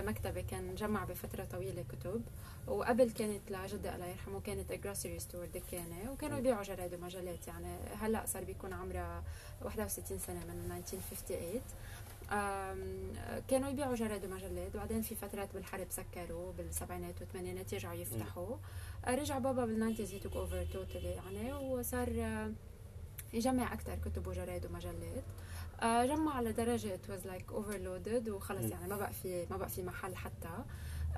[0.02, 2.22] مكتبة كان جمع بفترة طويلة كتب
[2.68, 7.48] وقبل كانت لجدي الله يرحمه كانت grocery store دكانة وكانوا يبيعوا جرايد ومجلات.
[7.48, 9.24] يعني هلأ صار بيكون عمرها
[9.62, 11.62] 61 سنة من 1958
[13.48, 14.76] كانوا يبيعوا جرايد ومجلات.
[14.76, 18.56] وبعدين في فترات بالحرب سكروا بالسبعينات والثمانينات يرجعوا يفتحوا.
[19.06, 22.10] آه، رجع بابا بال nineties he took over totally يعني وصار
[23.34, 25.24] يجمع أكثر كتب وجرايد ومجلات.
[25.82, 29.84] آه، جمع لدرجه it was like overloaded وخلص يعني ما بقى في ما بقى في
[29.84, 30.50] محل حتى.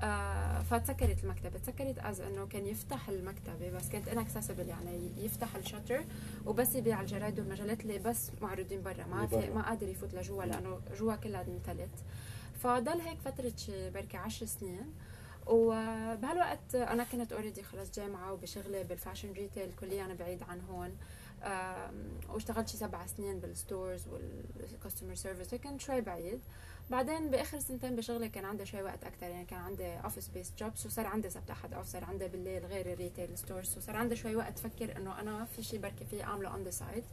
[0.00, 1.58] آه فتسكرت المكتبة.
[1.58, 6.04] تسكرت as إنه كان يفتح المكتبة بس كانت inaccessible يعني يفتح ال shutter
[6.46, 9.04] وبس يبيع الجرايد والمجلات اللي بس معروضين برا.
[9.06, 11.90] ما في ما قادر يفوت لجوا لأنه جوا كلها انتلت.
[12.62, 14.94] فضل هيك فترة شي بركي عشر سنين.
[15.46, 20.96] وبهالوقت أنا كنت already خلص جامعة وبشغلي بال fashion retail كليا أنا بعيد عن هون.
[22.28, 26.40] واشتغلت شي سبع سنين بال stores وال customer service كنت شوي بعيد.
[26.90, 30.86] بعدين بآخر سنتين بشغلي كان عندي شوي وقت أكثر يعني كان عندي office based jobs
[30.86, 34.36] وصار عندي سبت أحد off صار عندي بالليل غير ال retail stores وصار عندي شوي
[34.36, 37.04] وقت أفكر إنه أنا في شيء بركي فيه أعمله on the side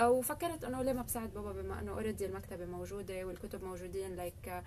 [0.00, 4.62] وفكرت إنه ليه ما بساعد بابا بما إنه already المكتبة موجودة والكتب موجودين like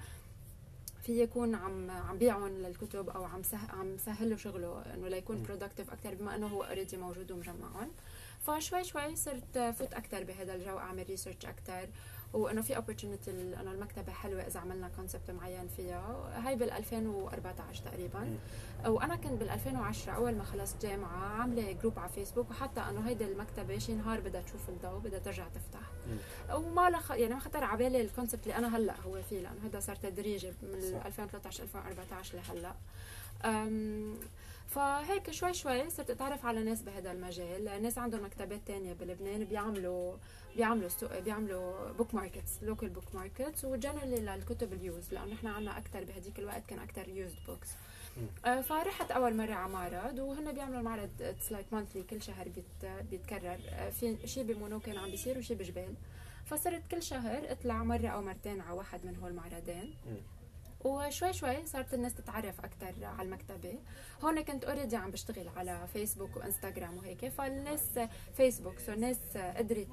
[1.03, 3.57] في يكون عم عم بيعهم للكتب أو عم سه...
[3.69, 7.91] عم سهل له شغله إنه ليكون productive أكثر بما إنه هو already موجود ومجمعهم.
[8.47, 11.89] فشوي شوي صرت فوت أكثر بهذا الجو أعمل research أكثر
[12.33, 16.31] وأنه في opportunity أنه المكتبة حلوة إذا عملنا concept معين فيها.
[16.45, 18.37] هاي بال 2014 تقريبا.
[18.85, 23.25] وأنا كنت بال 2010 أول ما خلصت جامعة عاملة group على فيسبوك وحتى أنه هيدي
[23.25, 25.91] المكتبة شي نهار بدها تشوف الضوء بدها ترجع تفتح.
[26.55, 27.11] وما لخ...
[27.11, 29.95] يعني ما خطر على بالي ال concept اللي أنا هلأ هو فيه لأنه هذا صار
[29.95, 32.73] تدريجي من 2013 2014 لهلأ.
[34.67, 37.81] فهيك شوي شوي صرت أتعرف على ناس بهذا المجال.
[37.81, 40.17] ناس عندهم مكتبات تانية بلبنان بيعملوا
[40.55, 40.89] بيعملوا
[41.25, 46.03] بيعملوا book markets local book markets و generally للكتب ال used لأنه نحن عندنا أكثر
[46.03, 47.69] بهديك الوقت كان أكثر used books
[48.63, 53.59] فرحت أول مرة على معرض وهن بيعملوا المعرض it's like monthly كل شهر بيت بيتكرر.
[53.69, 55.93] آه، في شيء بمونو كان عم بيصير وشيء بجبيل.
[56.45, 59.93] فصرت كل شهر أطلع مرة أو مرتين على واحد من هول المعرضين.
[60.83, 63.79] وشوي شوي صارت الناس تتعرف أكثر على المكتبة.
[64.23, 67.99] هون كنت already عم بشتغل على فيسبوك وإنستغرام وهيك فالناس
[68.37, 69.17] فيسبوك so الناس
[69.57, 69.87] قدرت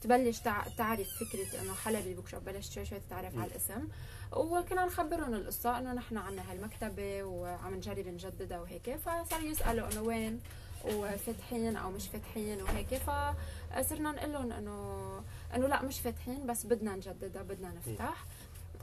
[0.00, 0.38] تبلش
[0.76, 3.88] تعرف فكرة إنه حلبي bookshop بلشت شوي شوي تتعرف على الاسم.
[4.32, 10.40] وكنا نخبرهم القصة إنه نحن عنا هالمكتبة وعم نجرب نجددها وهيك فصاروا يسألوا إنه وين
[10.84, 15.22] وفاتحين أو مش فاتحين وهيك فصرنا نقول لهم إنه
[15.54, 18.24] إنه لا مش فاتحين بس بدنا نجددها بدنا نفتح.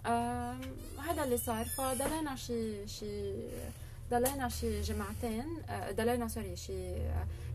[0.06, 1.66] هذا اللي صار.
[1.66, 3.34] فضلينا شي شي
[4.12, 6.92] ضلينا شي جمعتين آه، ضلينا sorry شي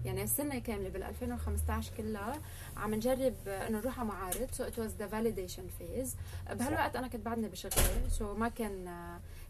[0.04, 2.40] يعني السنة كاملة بال 2015 كلها
[2.76, 4.48] عم نجرب إنه نروح على معارض.
[4.52, 6.16] so it was the validation phase
[6.50, 8.10] بهالوقت أنا كنت بعدني بشغلي.
[8.10, 8.88] so ما كان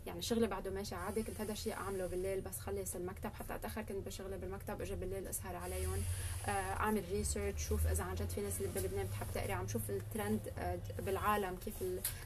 [0.07, 3.83] يعني شغلي بعده ماشي عادي كنت هذا الشيء أعمله بالليل بس خلص المكتب حتى أتأخر
[3.83, 6.03] كنت بشغلي بالمكتب أجي بالليل أسهر عليهم
[6.47, 9.53] آه، أعمل research شوف إذا عن جد في ناس اللي بلبنان بتحب تقرأ.
[9.53, 11.75] عم شوف الترند آه، بالعالم كيف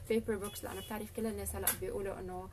[0.09, 2.49] ال paper books لأنه بتعرف كل الناس هلأ بيقولوا إنه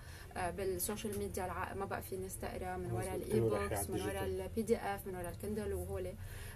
[0.57, 4.62] بال social media ما بقى في ناس تقرا من وراء ال e-books من وراء ال
[4.62, 6.12] PDF من وراء ال Kindle وهول.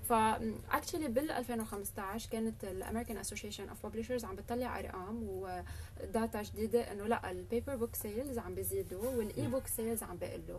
[0.09, 6.43] ف actually بال 2015 كانت ال American Association of Publishers عم بتطلع أرقام و data
[6.43, 10.59] جديدة إنه لأ ال paper book sales عم بيزيدوا وال e-book sales عم بيقلوا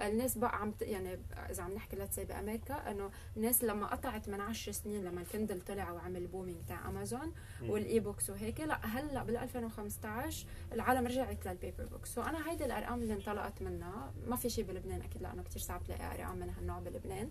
[0.00, 1.18] الناس بقى عم يعني
[1.50, 5.26] إذا عم نحكي let's say بأمريكا إنه الناس لما قطعت من 10 سنين لما ال
[5.26, 7.32] Kindle طلع وعمل booming تاع امازون
[7.62, 12.64] وال e-books وهيك لا هلأ بال 2015 العالم رجعت لل paper books so أنا هيدي
[12.64, 16.50] الأرقام اللي انطلقت منها ما في شيء بلبنان أكيد لأنه كثير صعب تلاقي أرقام من
[16.50, 17.30] هالنوع بلبنان.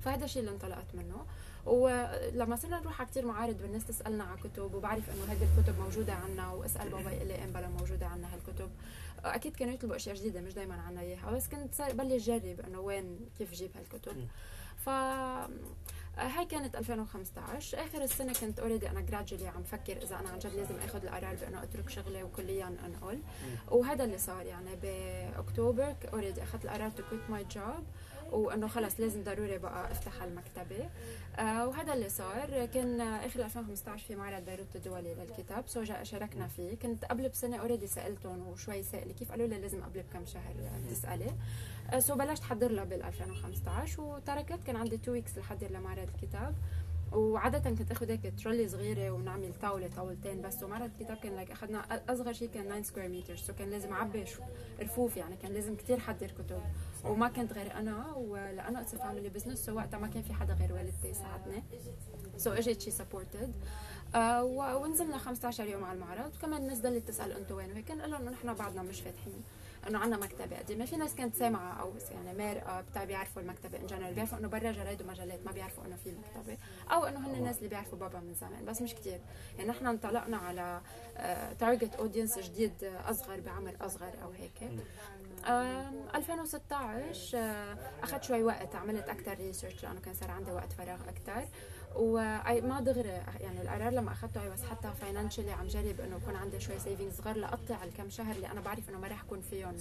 [0.00, 1.26] فهذا الشيء اللي انطلقت منه.
[1.66, 6.14] ولما صرنا نروح على كثير معارض والناس تسألنا على كتب وبعرف إنه هذه الكتب موجودة
[6.14, 8.70] عنا وأسأل بابا يقول لي بلا موجودة عنا هالكتب.
[9.34, 11.30] أكيد كانوا يطلبوا أشياء جديدة مش دائما عنا إياها.
[11.30, 14.28] بس كنت صار بلش جرب إنه وين كيف جيب هالكتب.
[14.76, 14.88] ف
[16.18, 20.54] هاي كانت 2015 آخر السنة كنت already أنا gradually عم فكر إذا أنا عن جد
[20.54, 23.22] لازم آخذ القرار بإنه أترك شغلي وكليا أنقل.
[23.68, 27.84] وهذا اللي صار يعني بأكتوبر already أخذت القرار to quit my job
[28.32, 30.88] وإنه خلص لازم ضروري بقى أفتح المكتبة.
[31.38, 32.66] آه وهذا اللي صار.
[32.66, 35.64] كان آخر 2015 في معرض بيروت الدولي للكتاب.
[35.68, 36.74] so شاركنا فيه.
[36.74, 40.54] كنت قبل بسنة already سألتهم وشوي سائله كيف قالوا لي لازم قبل بكم شهر
[40.90, 41.30] تسألي.
[41.92, 44.58] آه so بلشت حضر لها بال 2015 وتركت.
[44.66, 46.54] كان عندي two weeks لحضر لمعرض الكتاب.
[47.12, 50.62] وعادة كنت آخذ هيك ترولي صغيرة ونعمل طاولة طاولتين بس.
[50.62, 54.24] ومعرض الكتاب كان like أخذنا أصغر شيء كان 9 square متر so كان لازم أعبي
[54.80, 55.36] رفوف يعني.
[55.36, 56.60] كان لازم كثير حضر كتب.
[57.08, 60.72] وما كنت غير أنا ولأنه it's family business so وقتها ما كان في حدا غير
[60.72, 61.62] والدتي يساعدني
[62.36, 63.52] so اجت she supported
[64.14, 64.44] آه
[64.76, 66.34] ونزلنا 15 يوم على المعرض.
[66.36, 69.42] وكمان الناس ضلت تسأل أنتم وين؟ وهيك قال انه نحن بعدنا مش فاتحين.
[69.88, 70.84] إنه عندنا مكتبة قديمة.
[70.84, 74.72] في ناس كانت سامعة أو يعني مارقه بتاع بيعرفوا المكتبة in general بيعرفوا إنه برا
[74.72, 76.58] جرايد ومجلات ما بيعرفوا إنه في مكتبة.
[76.90, 78.64] أو إنه هن الناس اللي بيعرفوا بابا من زمان.
[78.64, 79.20] بس مش كثير
[79.58, 80.80] يعني نحن انطلقنا على
[81.58, 84.70] target uh, audience جديد أصغر بعمر أصغر أو هيك.
[85.44, 91.48] 2016 آه، أخذت شوي وقت عملت أكثر research لأنه كان صار عندي وقت فراغ أكثر
[91.96, 93.08] وما دغري
[93.40, 97.36] يعني القرار لما أخذته اي حتى financially عم جرب إنه يكون عندي شوي savings صغار
[97.36, 99.76] لأقطع الكم شهر اللي أنا بعرف إنه ما راح يكون فيهم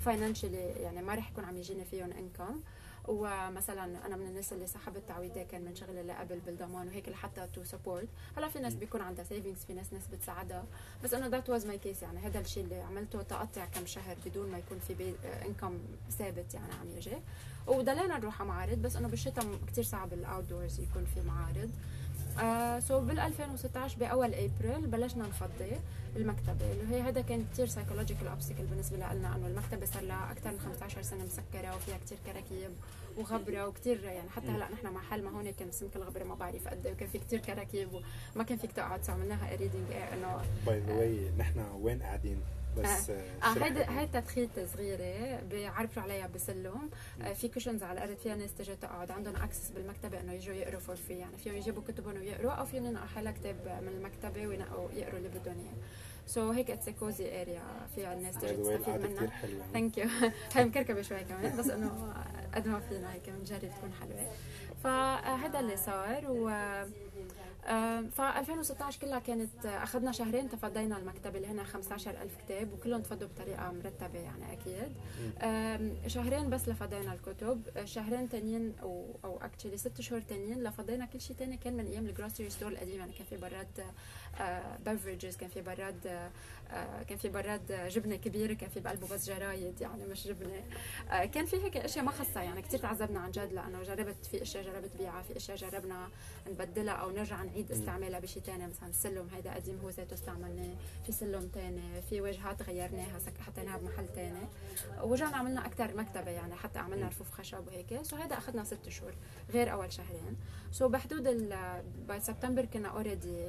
[0.00, 2.60] financially يعني ما راح يكون عم يجيني فيهم income
[3.08, 7.46] ومثلا أنا من الناس اللي سحبت تعويضات كان من شغلي اللي قبل بالضمان وهيك لحتى
[7.54, 10.64] to support هلأ في ناس بيكون عندها savings في ناس ناس بتساعدها.
[11.04, 12.18] بس انه that was my case يعني.
[12.18, 15.14] هذا الشيء اللي عملته تقطع كم شهر بدون ما يكون في
[15.46, 15.78] income
[16.18, 17.16] ثابت يعني عم يجي
[17.66, 21.70] وضلينا نروح على معارض بس انه بالشتاء كثير صعب ال outdoors يكون في معارض.
[22.40, 25.72] آه so بال 2016 بأول ابريل بلشنا نفضي
[26.16, 26.72] المكتبة.
[26.72, 30.60] اللي هي هذا كان كثير psychological obstacle بالنسبة لنا إنه المكتبة صار لها أكثر من
[30.60, 32.70] 15 سنة مسكرة وفيها كثير كراكيب.
[33.18, 34.30] وغبرة وكثير يعني.
[34.30, 37.18] حتى هلا نحن محل ما هون كان سمك الغبرة ما بعرف قد إيه وكان في
[37.18, 37.88] كثير كراكيب
[38.34, 42.40] وما كان فيك تقعد so عملناها reading انه by the way نحن وين قاعدين؟
[42.76, 46.90] بس آه, آه هيدي هي تدخيلة صغيرة بيعرفوا عليها بسلم.
[47.22, 50.80] آه في cushions على الأرض فيها ناس تجي تقعد عندهم access بالمكتبة إنه يجوا يقروا
[50.80, 54.90] for free يعني فيهم يجيبوا كتبهم ويقروا أو فيهم ينقوا حالها كتاب من المكتبة وينقوا
[54.92, 55.74] يقروا اللي بدهم إياه.
[56.26, 57.62] so so, هيك it's cozy area
[57.94, 59.30] فيها الناس تجي تستفيد منها.
[59.72, 60.08] thank you
[60.54, 62.14] هي مكركبة شوي كمان بس إنه
[62.54, 64.30] قد ما فينا هيك بنجرب تكون حلوة.
[64.84, 66.48] فهذا اللي صار و
[67.68, 73.72] ف 2016 كلها كانت أخذنا شهرين تفضينا المكتبه اللي هنا 15000 كتاب وكلهم تفضوا بطريقة
[73.72, 74.92] مرتبة يعني أكيد.
[76.06, 81.36] شهرين بس لفضينا الكتب شهرين تانيين أو أو actually ست شهور تانيين لفضينا كل شيء
[81.36, 83.84] تاني كان من أيام ال grocery store القديم يعني كان في براد
[84.86, 86.30] ب fridges كان في براد
[87.08, 90.62] كان في براد جبنة كبيرة كان في بقلبه بس جرايد يعني مش جبنة.
[91.10, 94.64] كان في هيك أشياء ما خصها يعني كثير تعذبنا عن جد لأنه جربت في أشياء
[94.64, 96.08] جربت بيعها في أشياء جربنا
[96.50, 100.74] نبدلها أو نرجع نعيد استعمالها بشيء ثاني مثلا السلم هيدا قديم هو ذاته استعملناه
[101.06, 104.46] في سلم ثاني في واجهات غيرناها حطيناها بمحل ثاني
[105.02, 108.02] ورجعنا عملنا أكثر مكتبة يعني حتى عملنا رفوف خشب وهيك.
[108.02, 109.14] so هذا أخذنا ست شهور
[109.50, 110.36] غير أول شهرين.
[110.72, 111.54] so بحدود
[112.08, 113.46] by سبتمبر كنا already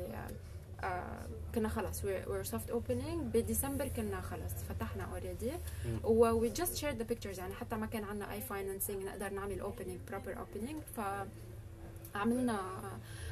[0.84, 3.18] آه كنا خلص we're soft opening.
[3.34, 5.51] بديسمبر كنا خلص فتحنا already
[6.03, 9.64] و we just shared the pictures يعني حتى ما كان عندنا اي financing نقدر نعمل
[9.64, 10.76] opening proper opening.
[10.97, 11.01] ف
[12.16, 12.60] عملنا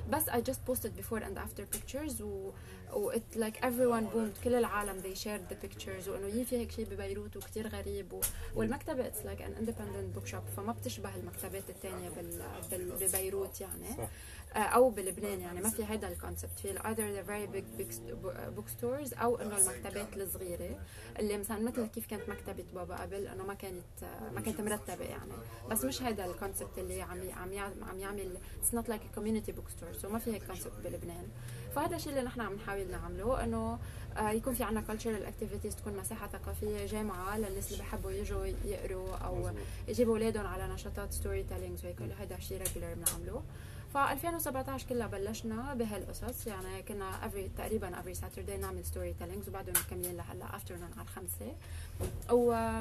[0.10, 2.52] بس I just posted before and after pictures و
[2.94, 6.72] و it like everyone boomed كل العالم they shared the pictures وانه يي في هيك
[6.72, 8.22] شيء ببيروت وكثير غريب و...
[8.56, 12.42] والمكتبه it's like an independent bookshop فما بتشبه المكتبات الثانية بال...
[12.72, 13.08] بال...
[13.08, 14.10] ببيروت يعني صح.
[14.56, 17.94] آه، أو بلبنان يعني ما في هيدا ال concept في either the very big
[18.58, 20.80] book stores أو إنه المكتبات الصغيرة
[21.20, 23.84] اللي مثلا مثل كيف كانت مكتبة بابا قبل إنه ما كانت
[24.36, 25.32] ما كانت مرتبة يعني.
[25.70, 29.70] بس مش هيدا ال concept اللي عم عم عم يعمل it's not like community book
[29.70, 31.28] store so ما في هيك concept بلبنان.
[31.76, 33.80] فهذا الشيء اللي نحن عم نحاول نعمله إنه
[34.18, 39.16] آه، يكون في عنا cultural activities تكون مساحة ثقافية جامعة للناس اللي بحبوا يجوا يقروا
[39.16, 39.50] أو
[39.88, 43.44] يجيبوا أولادهم على نشاطات story tellings وهيك هذا الشيء regular بنعمله.
[43.94, 49.74] ف 2017 كلها بلشنا بهالقصص يعني كنا every تقريبا every Saturday نعمل story tellings وبعدهم
[49.88, 51.54] مكملين لهلأ afternoon على الخمسة.
[52.32, 52.72] و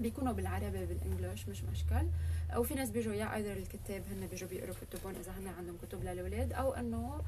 [0.00, 2.06] بيكونوا بالعربي بال English مش مشكل.
[2.56, 6.52] وفي ناس بيجوا يا either الكتاب هن بيجوا بيقروا كتبهم إذا هن عندهم كتب للأولاد
[6.52, 7.22] أو إنه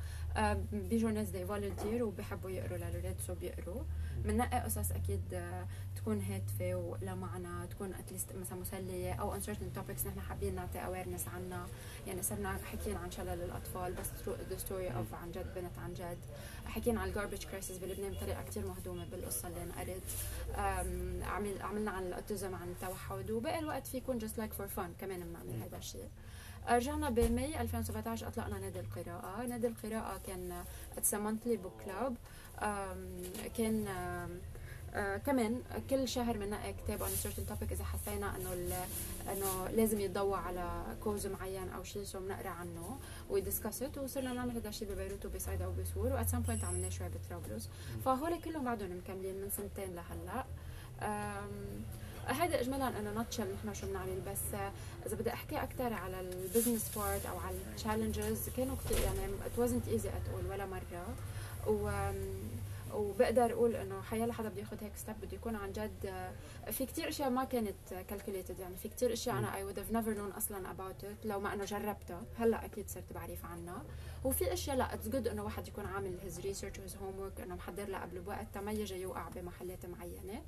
[0.72, 3.82] بيجوا ناس they volunteer وبيحبوا يقروا للأولاد so بيقروا.
[4.24, 5.66] بننقي قصص أكيد آه،
[5.96, 10.54] تكون هادفة ولها معنى تكون at least مثلا مسلية أو ان certain topics نحن حابين
[10.54, 11.66] نعطي awareness عنها.
[12.06, 14.06] يعني صرنا حكينا عن شلل الأطفال بس
[14.50, 16.18] the story of عن جد بنت عن جد.
[16.66, 20.02] حكينا عن ال garbage crisis بلبنان بطريقة كثير مهضومة بالقصة اللي انقرت
[21.24, 24.92] عمل عملنا عن ال autism عن التوحد وباقي الوقت في يكون just like for fun
[25.00, 26.08] كمان بنعمل هذا الشيء.
[26.68, 30.64] رجعنا بماي 2017 أطلقنا نادي القراءة، نادي القراءة كان
[30.96, 32.16] it's monthly book club
[33.56, 33.86] كان
[34.94, 38.52] آه كمان كل شهر بننقي كتاب عن certain topic إذا حسينا إنه
[39.32, 42.98] إنه لازم يتضوى على cause معين أو شيء so بنقرأ عنه
[43.30, 46.88] we discuss it وصرنا نعمل هذا الشيء ببيروت وبصيدا وبسور و at some point عملناه
[46.88, 47.68] شوي بطرابلس
[48.04, 50.44] فهول كلهم بعدهم مكملين من سنتين لهلأ.
[52.26, 54.20] هذا اجمالا in a nutshell نحن شو بنعمل.
[54.20, 54.60] بس
[55.06, 59.20] إذا بدي أحكي أكثر على ال business part أو على ال challenges كانوا كثير يعني
[59.46, 61.06] it wasn't easy at all ولا مرة.
[61.66, 62.10] و
[62.94, 66.30] وبقدر أقول إنه حيلا حدا بده ياخذ هيك step بده يكون عن جد
[66.70, 70.14] في كتير أشياء ما كانت calculated يعني في كتير أشياء أنا I would have never
[70.14, 73.82] known أصلا about it لو ما إنه جربتها هلأ أكيد صرت بعرف عنها
[74.24, 77.54] وفي أشياء لأ it's good إنه واحد يكون عامل his research و his homework إنه
[77.54, 80.42] محضر لها قبل بوقت ما يجي يوقع بمحلات معينة.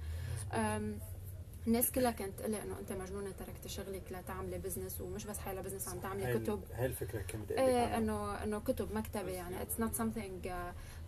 [1.67, 5.61] الناس كلها كانت تقول لي إنه أنت مجنونه تركتي شغلك لتعملي business ومش بس حيلا
[5.61, 6.63] business عم تعملي كتب.
[6.75, 9.63] هاي الفكرة كنت إيه؟ انه إنه كتب مكتبة يعني.
[9.63, 10.53] it's not something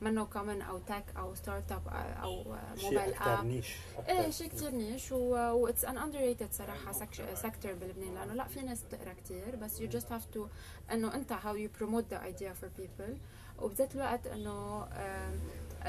[0.01, 1.89] منه common أو tech أو startup
[2.23, 3.77] أو mobile app niche
[4.09, 6.93] إيه شيء كثير niche و it's an underrated صراحة
[7.35, 8.15] sector بلبنان.
[8.15, 10.47] لأنه لا في ناس بتقرأ كثير بس you just have to
[10.93, 13.19] إنه أنت how you promote the idea for people
[13.59, 14.87] وبذات الوقت إنه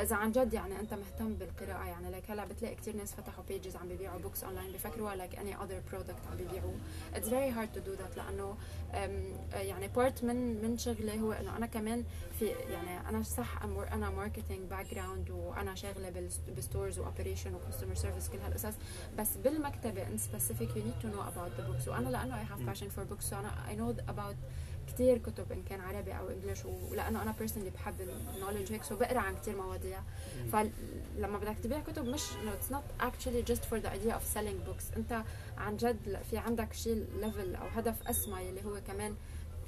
[0.02, 3.76] إذا عن جد يعني أنت مهتم بالقراءة يعني لك هلأ بتلاقي كثير ناس فتحوا pages
[3.76, 6.76] عم بيبيعوا books online بفكروها like any other product عم بيبيعوه
[7.14, 8.58] it's very hard to do that لأنه
[9.54, 12.04] يعني part من من شغلي هو إنه أنا كمان
[12.40, 16.10] في يعني أنا صح أنا marketing background وأنا شاغلة
[16.56, 18.74] بال stores و operation و customer service كل هالقصص
[19.18, 22.62] بس بالمكتبة in specific you need to know about the books وأنا لأنه I have
[22.62, 24.36] passion for books أنا I know about
[24.88, 27.94] كثير كتب إن كان عربي أو English ولأنه أنا personally بحب
[28.36, 30.00] ال knowledge هيك so بقرأ عن كثير مواضيع.
[30.52, 34.56] فلما بدك تبيع كتب مش انه it's not actually just for the idea of selling
[34.66, 35.24] books أنت
[35.58, 39.16] عن جد في عندك شيء level أو هدف أسمى اللي هو كمان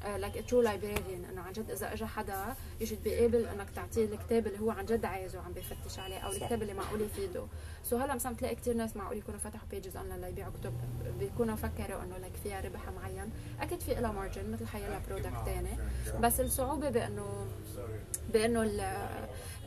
[0.03, 4.05] like true librarian انه عن جد إذا اجى حدا you should be able إنك تعطيه
[4.05, 7.45] الكتاب اللي هو عن جد عايزه وعم بيفتش عليه أو الكتاب اللي معقول يفيده.
[7.83, 10.73] so هلا مثلا بتلاقي كثير ناس معقول يكونوا فتحوا pages online ليبيعوا كتب.
[11.19, 13.29] بيكونوا فكروا إنه لك فيها ربح معين.
[13.61, 15.77] أكيد في لها margin مثل حيلا product ثاني
[16.19, 17.47] بس الصعوبة بانه
[18.33, 18.81] بإنه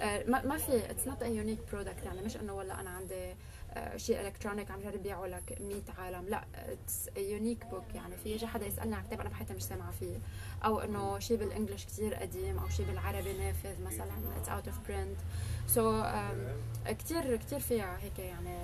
[0.01, 2.23] آه، ما في it's not a unique product يعني.
[2.23, 3.35] مش إنه والله أنا عندي
[3.97, 6.29] شيء electronic عم جرب بيعه لك 100 عالم.
[6.29, 9.91] لا it's unique book يعني في يجي حدا يسألني عن كتاب أنا بحياتي مش سامعة
[9.91, 10.19] فيه.
[10.65, 14.13] أو إنه شيء بال English كثير قديم أو شيء بالعربي نافذ مثلا.
[14.37, 15.19] it's out of print
[15.67, 16.05] so
[16.87, 18.59] كثير كثير فيها هيك يعني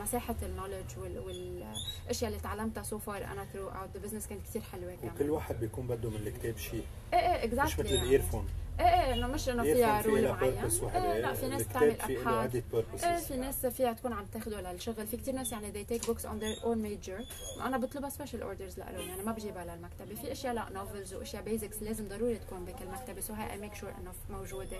[0.00, 4.94] مساحه ال knowledge والأشياء اللي تعلمتها so far أنا throughout the business كانت كثير حلوة
[4.94, 5.14] كمان.
[5.14, 6.84] وكل واحد بيكون بده من الكتاب شيء.
[7.12, 8.48] إيه إيه exactly مش مثل ال earphone.
[8.80, 10.58] إيه إيه إنه مش إنه فيها rule معين.
[10.94, 12.62] إيه لا في ناس بتعمل أبحاث.
[13.04, 15.06] إيه في ناس فيها تكون عم تاخده للشغل.
[15.06, 17.22] في كثير ناس يعني they take books on their own major.
[17.62, 20.14] أنا بطلبها special orders لهم يعني ما بجيبها للمكتبة.
[20.22, 23.20] في أشياء لا novels وأشياء basics لازم ضروري تكون بكل مكتبة.
[23.20, 24.78] so هاي I make sure إنه موجودة.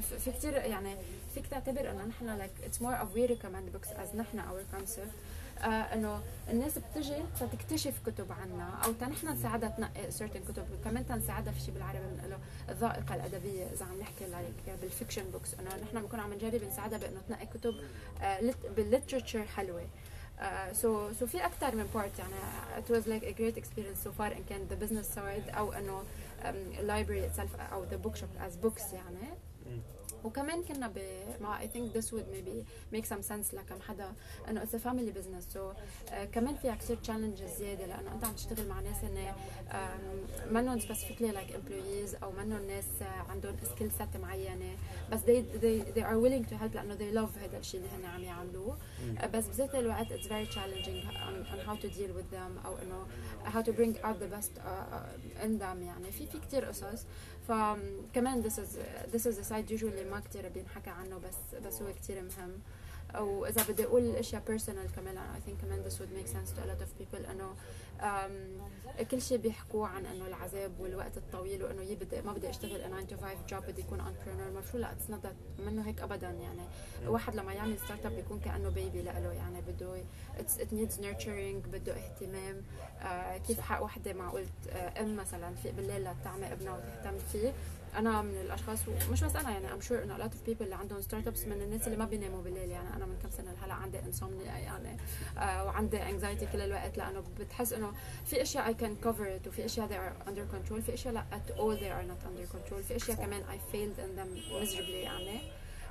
[0.00, 0.96] في كثير يعني
[1.34, 5.10] فيك تعتبر إنه نحن like it's more of we recommend books as نحن our concept
[5.58, 6.20] آه إنه
[6.50, 11.74] الناس بتجي تكتشف كتب عنا أو تنحن نساعدها تنقي certain كتب كمان تنساعدها في شيء
[11.74, 12.38] بالعربي بنقول
[12.68, 16.98] الذائقة الأدبية إذا عم نحكي like بال fiction books إنه نحن بنكون عم نجرب نساعدها
[16.98, 17.74] بإنه تنقي كتب
[18.22, 19.86] آه بال literature حلوة.
[20.72, 22.34] so uh, so في أكثر من part يعني
[22.78, 26.02] it was like a great experience so far إن كان the business side أو إنه
[26.42, 29.28] um, library itself أو the bookshop as books يعني.
[30.24, 30.98] وكمان كنا ب
[31.40, 34.12] مع I think this would maybe make some sense لكم حدا
[34.48, 35.72] إنه it's family business so
[36.32, 39.32] كمان فيها كثير challenges زيادة لأنه أنت عم تشتغل مع ناس هن
[40.50, 42.84] منهم specifically like employees أو منهم ناس
[43.28, 44.76] عندهم skill set معينة
[45.12, 48.04] بس they they they are willing to help لأنه they love هذا الشيء اللي هن
[48.10, 48.76] عم يعملوه.
[49.34, 53.06] بس بذات الوقت it's very challenging on, on how to deal with them أو إنه
[53.44, 56.12] how to bring out the best uh, in them يعني.
[56.12, 57.04] في في كثير قصص.
[57.48, 58.78] فكمان this is
[59.14, 62.60] this is a side usually ما كثير بينحكى عنه بس بس هو كثير مهم.
[63.20, 66.66] واذا بدي أقول إشياء personal كمان I think كمان this would make sense to a
[66.66, 67.54] lot of people إنه
[69.10, 73.20] كل شيء بيحكوه عن إنه العذاب والوقت الطويل وإنه يبدأ ما بدي اشتغل 9 to
[73.22, 75.26] 5 job بدي يكون entrepreneur مفروض لا it's not
[75.58, 76.62] منه هيك ابدا يعني.
[77.06, 79.96] واحد لما يعمل start up بيكون كأنه baby لإله يعني بده
[80.38, 82.62] it needs nurturing بده اهتمام.
[83.00, 87.52] آه كيف حق وحدة معقول آه أم مثلا في بالليل تطعمي ابنها وتهتم فيه.
[87.96, 88.78] أنا من الأشخاص
[89.08, 91.44] ومش بس أنا يعني I'm sure انه a lot of people اللي عندهم start ups
[91.44, 92.70] من الناس اللي ما بيناموا بالليل.
[92.70, 94.96] يعني أنا من كم سنة لهلأ عندي insomnia يعني
[95.38, 97.92] آه وعندي anxiety كل الوقت لأنه بتحس إنه
[98.24, 101.24] في أشياء I can cover it وفي أشياء they are under control في أشياء لأ
[101.32, 102.82] at all they are not under control.
[102.88, 105.40] في أشياء كمان I failed in them miserably يعني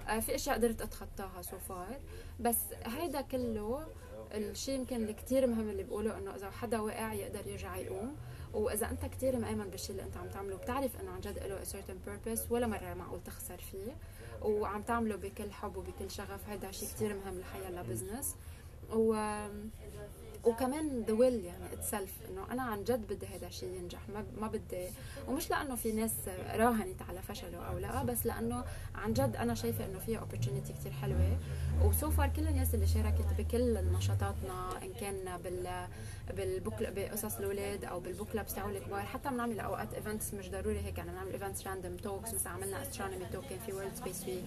[0.10, 1.99] آه في أشياء قدرت أتخطاها so so far
[2.39, 3.88] بس هيدا كله
[4.34, 8.16] الشيء يمكن اللي كثير مهم اللي بقوله إنه إذا حدا وقع يقدر يرجع يقوم.
[8.54, 12.08] وإذا أنت كثير مآمن بالشيء اللي أنت عم تعمله بتعرف إنه عن جد له certain
[12.08, 13.95] purpose ولا مرة معقول تخسر فيه.
[14.41, 18.36] وعم تعمله بكل حب وبكل شغف هذا شيء كثير مهم لحياة ل business.
[18.93, 19.14] و
[20.44, 24.48] وكمان the will يعني itself إنه أنا عن جد بدي هذا الشيء ينجح ما ما
[24.48, 24.88] بدي
[25.28, 26.14] ومش لأنه في ناس
[26.56, 28.64] راهنت على فشله أو لا بس لأنه
[28.96, 31.38] عن جد أنا شايفة إنه فيها opportunity كثير حلوة.
[31.84, 35.88] و so far كل الناس اللي شاركت بكل نشاطاتنا إن كان بال
[36.38, 40.80] بال book بقصص الأولاد أو بال book تاعوا الكبار حتى بنعمل أوقات events مش ضروري
[40.80, 44.43] هيك يعني بنعمل events random talks مثلا عملنا astronomy talk كان في world space week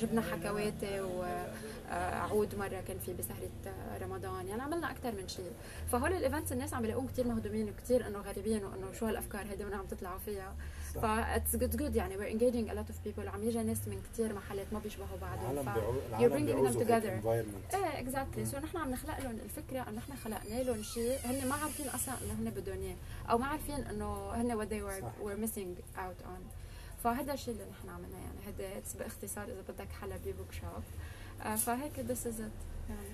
[0.00, 4.48] جبنا حكواتي وعود مرة كان في بسهرة رمضان.
[4.48, 5.52] يعني عملنا أكثر من شيء.
[5.92, 9.64] فهول ال events الناس عم بيلاقوهم كثير مهضومين وكثير إنه غريبين وإنه شو هالأفكار هيدي
[9.64, 10.54] وين عم تطلعوا فيها.
[10.94, 13.26] ف it's good good يعني we're engaging a lot of people.
[13.26, 15.68] وعم يجي ناس من كثير محلات ما بيشبهوا بعضهم ف
[16.18, 17.26] you're bringing them together.
[17.74, 21.54] إيه exactly so نحن عم نخلق لهم الفكرة إنه نحن خلقنا لهم شيء هن ما
[21.54, 22.96] عارفين أصلا إنه هن بدهم إياه
[23.30, 26.42] أو ما عارفين إنه هن they were, were missing out on.
[27.04, 28.18] فهذا الشيء اللي نحن عملناه.
[28.18, 30.82] يعني هذا باختصار إذا بدك حلبي bookshop.
[31.56, 32.56] فهيك this is it.
[32.90, 33.08] يعني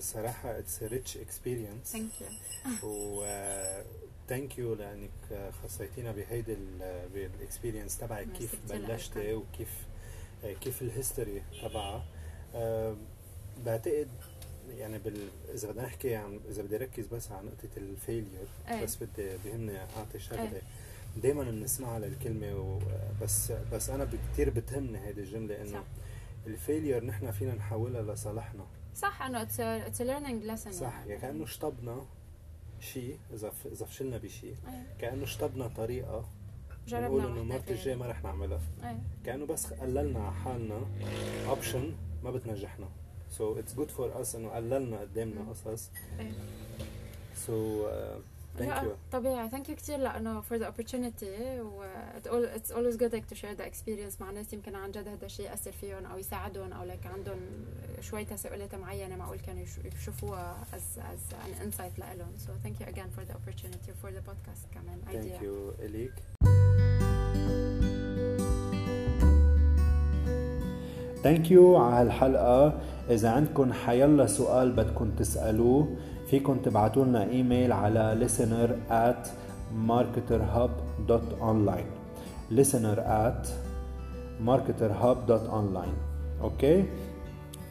[0.00, 1.88] صراحة it's a rich experience.
[1.92, 2.28] thank you
[2.90, 3.24] و
[4.28, 6.56] thank you لأنك خصيتينا بهيدي
[7.14, 9.70] ال experience تبعك كيف بلشتي وكيف
[10.60, 12.04] كيف ال history تبعها.
[13.66, 14.08] بعتقد
[14.76, 15.28] يعني بال...
[15.54, 18.82] إذا بدنا نحكي عن إذا بدي ركز بس على نقطة ال failure أي.
[18.84, 20.42] بس بدي بهمني أعطي شغلة.
[20.42, 20.62] أي.
[21.16, 22.54] دائما بنسمعها للكلمه
[23.20, 25.84] وبس بس أنا كثير بتهمني هيدي الجملة إنه.
[26.46, 28.66] ال failure نحن فينا نحولها لصالحنا.
[28.98, 32.06] صح أنه it's it's learning lesson صح يعني كأنه شطبنا
[32.80, 33.52] شيء إذا.
[33.72, 34.56] إذا فشلنا بشيء.
[34.98, 36.28] كأنه شطبنا طريقة
[36.86, 38.60] جربنا إنه المره الجاية ما رح نعملها.
[38.84, 40.80] إيه كأنه بس قللنا على حالنا
[41.48, 42.88] option ما بتنجحنا.
[43.30, 45.50] so it's good for us إنه قللنا قدامنا.
[45.50, 45.90] قصص.
[47.34, 47.88] so
[48.60, 49.48] لا you طبيعي.
[49.48, 51.82] thank you كثير لأنه for the opportunity و
[52.56, 55.46] it's always good like to share the experience مع ناس يمكن عن جد هذا الشيء
[55.46, 57.40] يأثر فيهم أو يساعدهم أو like عندهم
[58.00, 62.86] شوي تساؤلات معينة معقول كانوا يش- يشوفوها as as an insight لهم so thank you
[62.88, 64.98] again for the opportunity for the podcast كمان.
[65.12, 66.12] thank idea you اليك
[71.22, 72.80] thank you على هالحلقة
[73.10, 75.96] إذا عندكم حيلا سؤال بدكم تسألوه
[76.30, 79.28] فيكم تبعتوا لنا إيميل على listener at
[79.88, 81.88] marketerhub.online
[82.58, 83.46] listener at
[84.46, 85.94] marketerhub.online
[86.42, 86.84] okay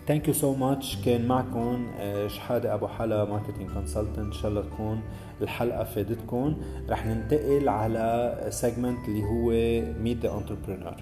[0.08, 4.62] thank you so much كان معكم آه، شحادة أبو حلا marketing consultant إن شاء الله
[4.62, 5.02] تكون
[5.42, 6.56] الحلقة فادتكم.
[6.90, 9.50] رح ننتقل على segment اللي هو
[10.04, 10.96] meet the entrepreneur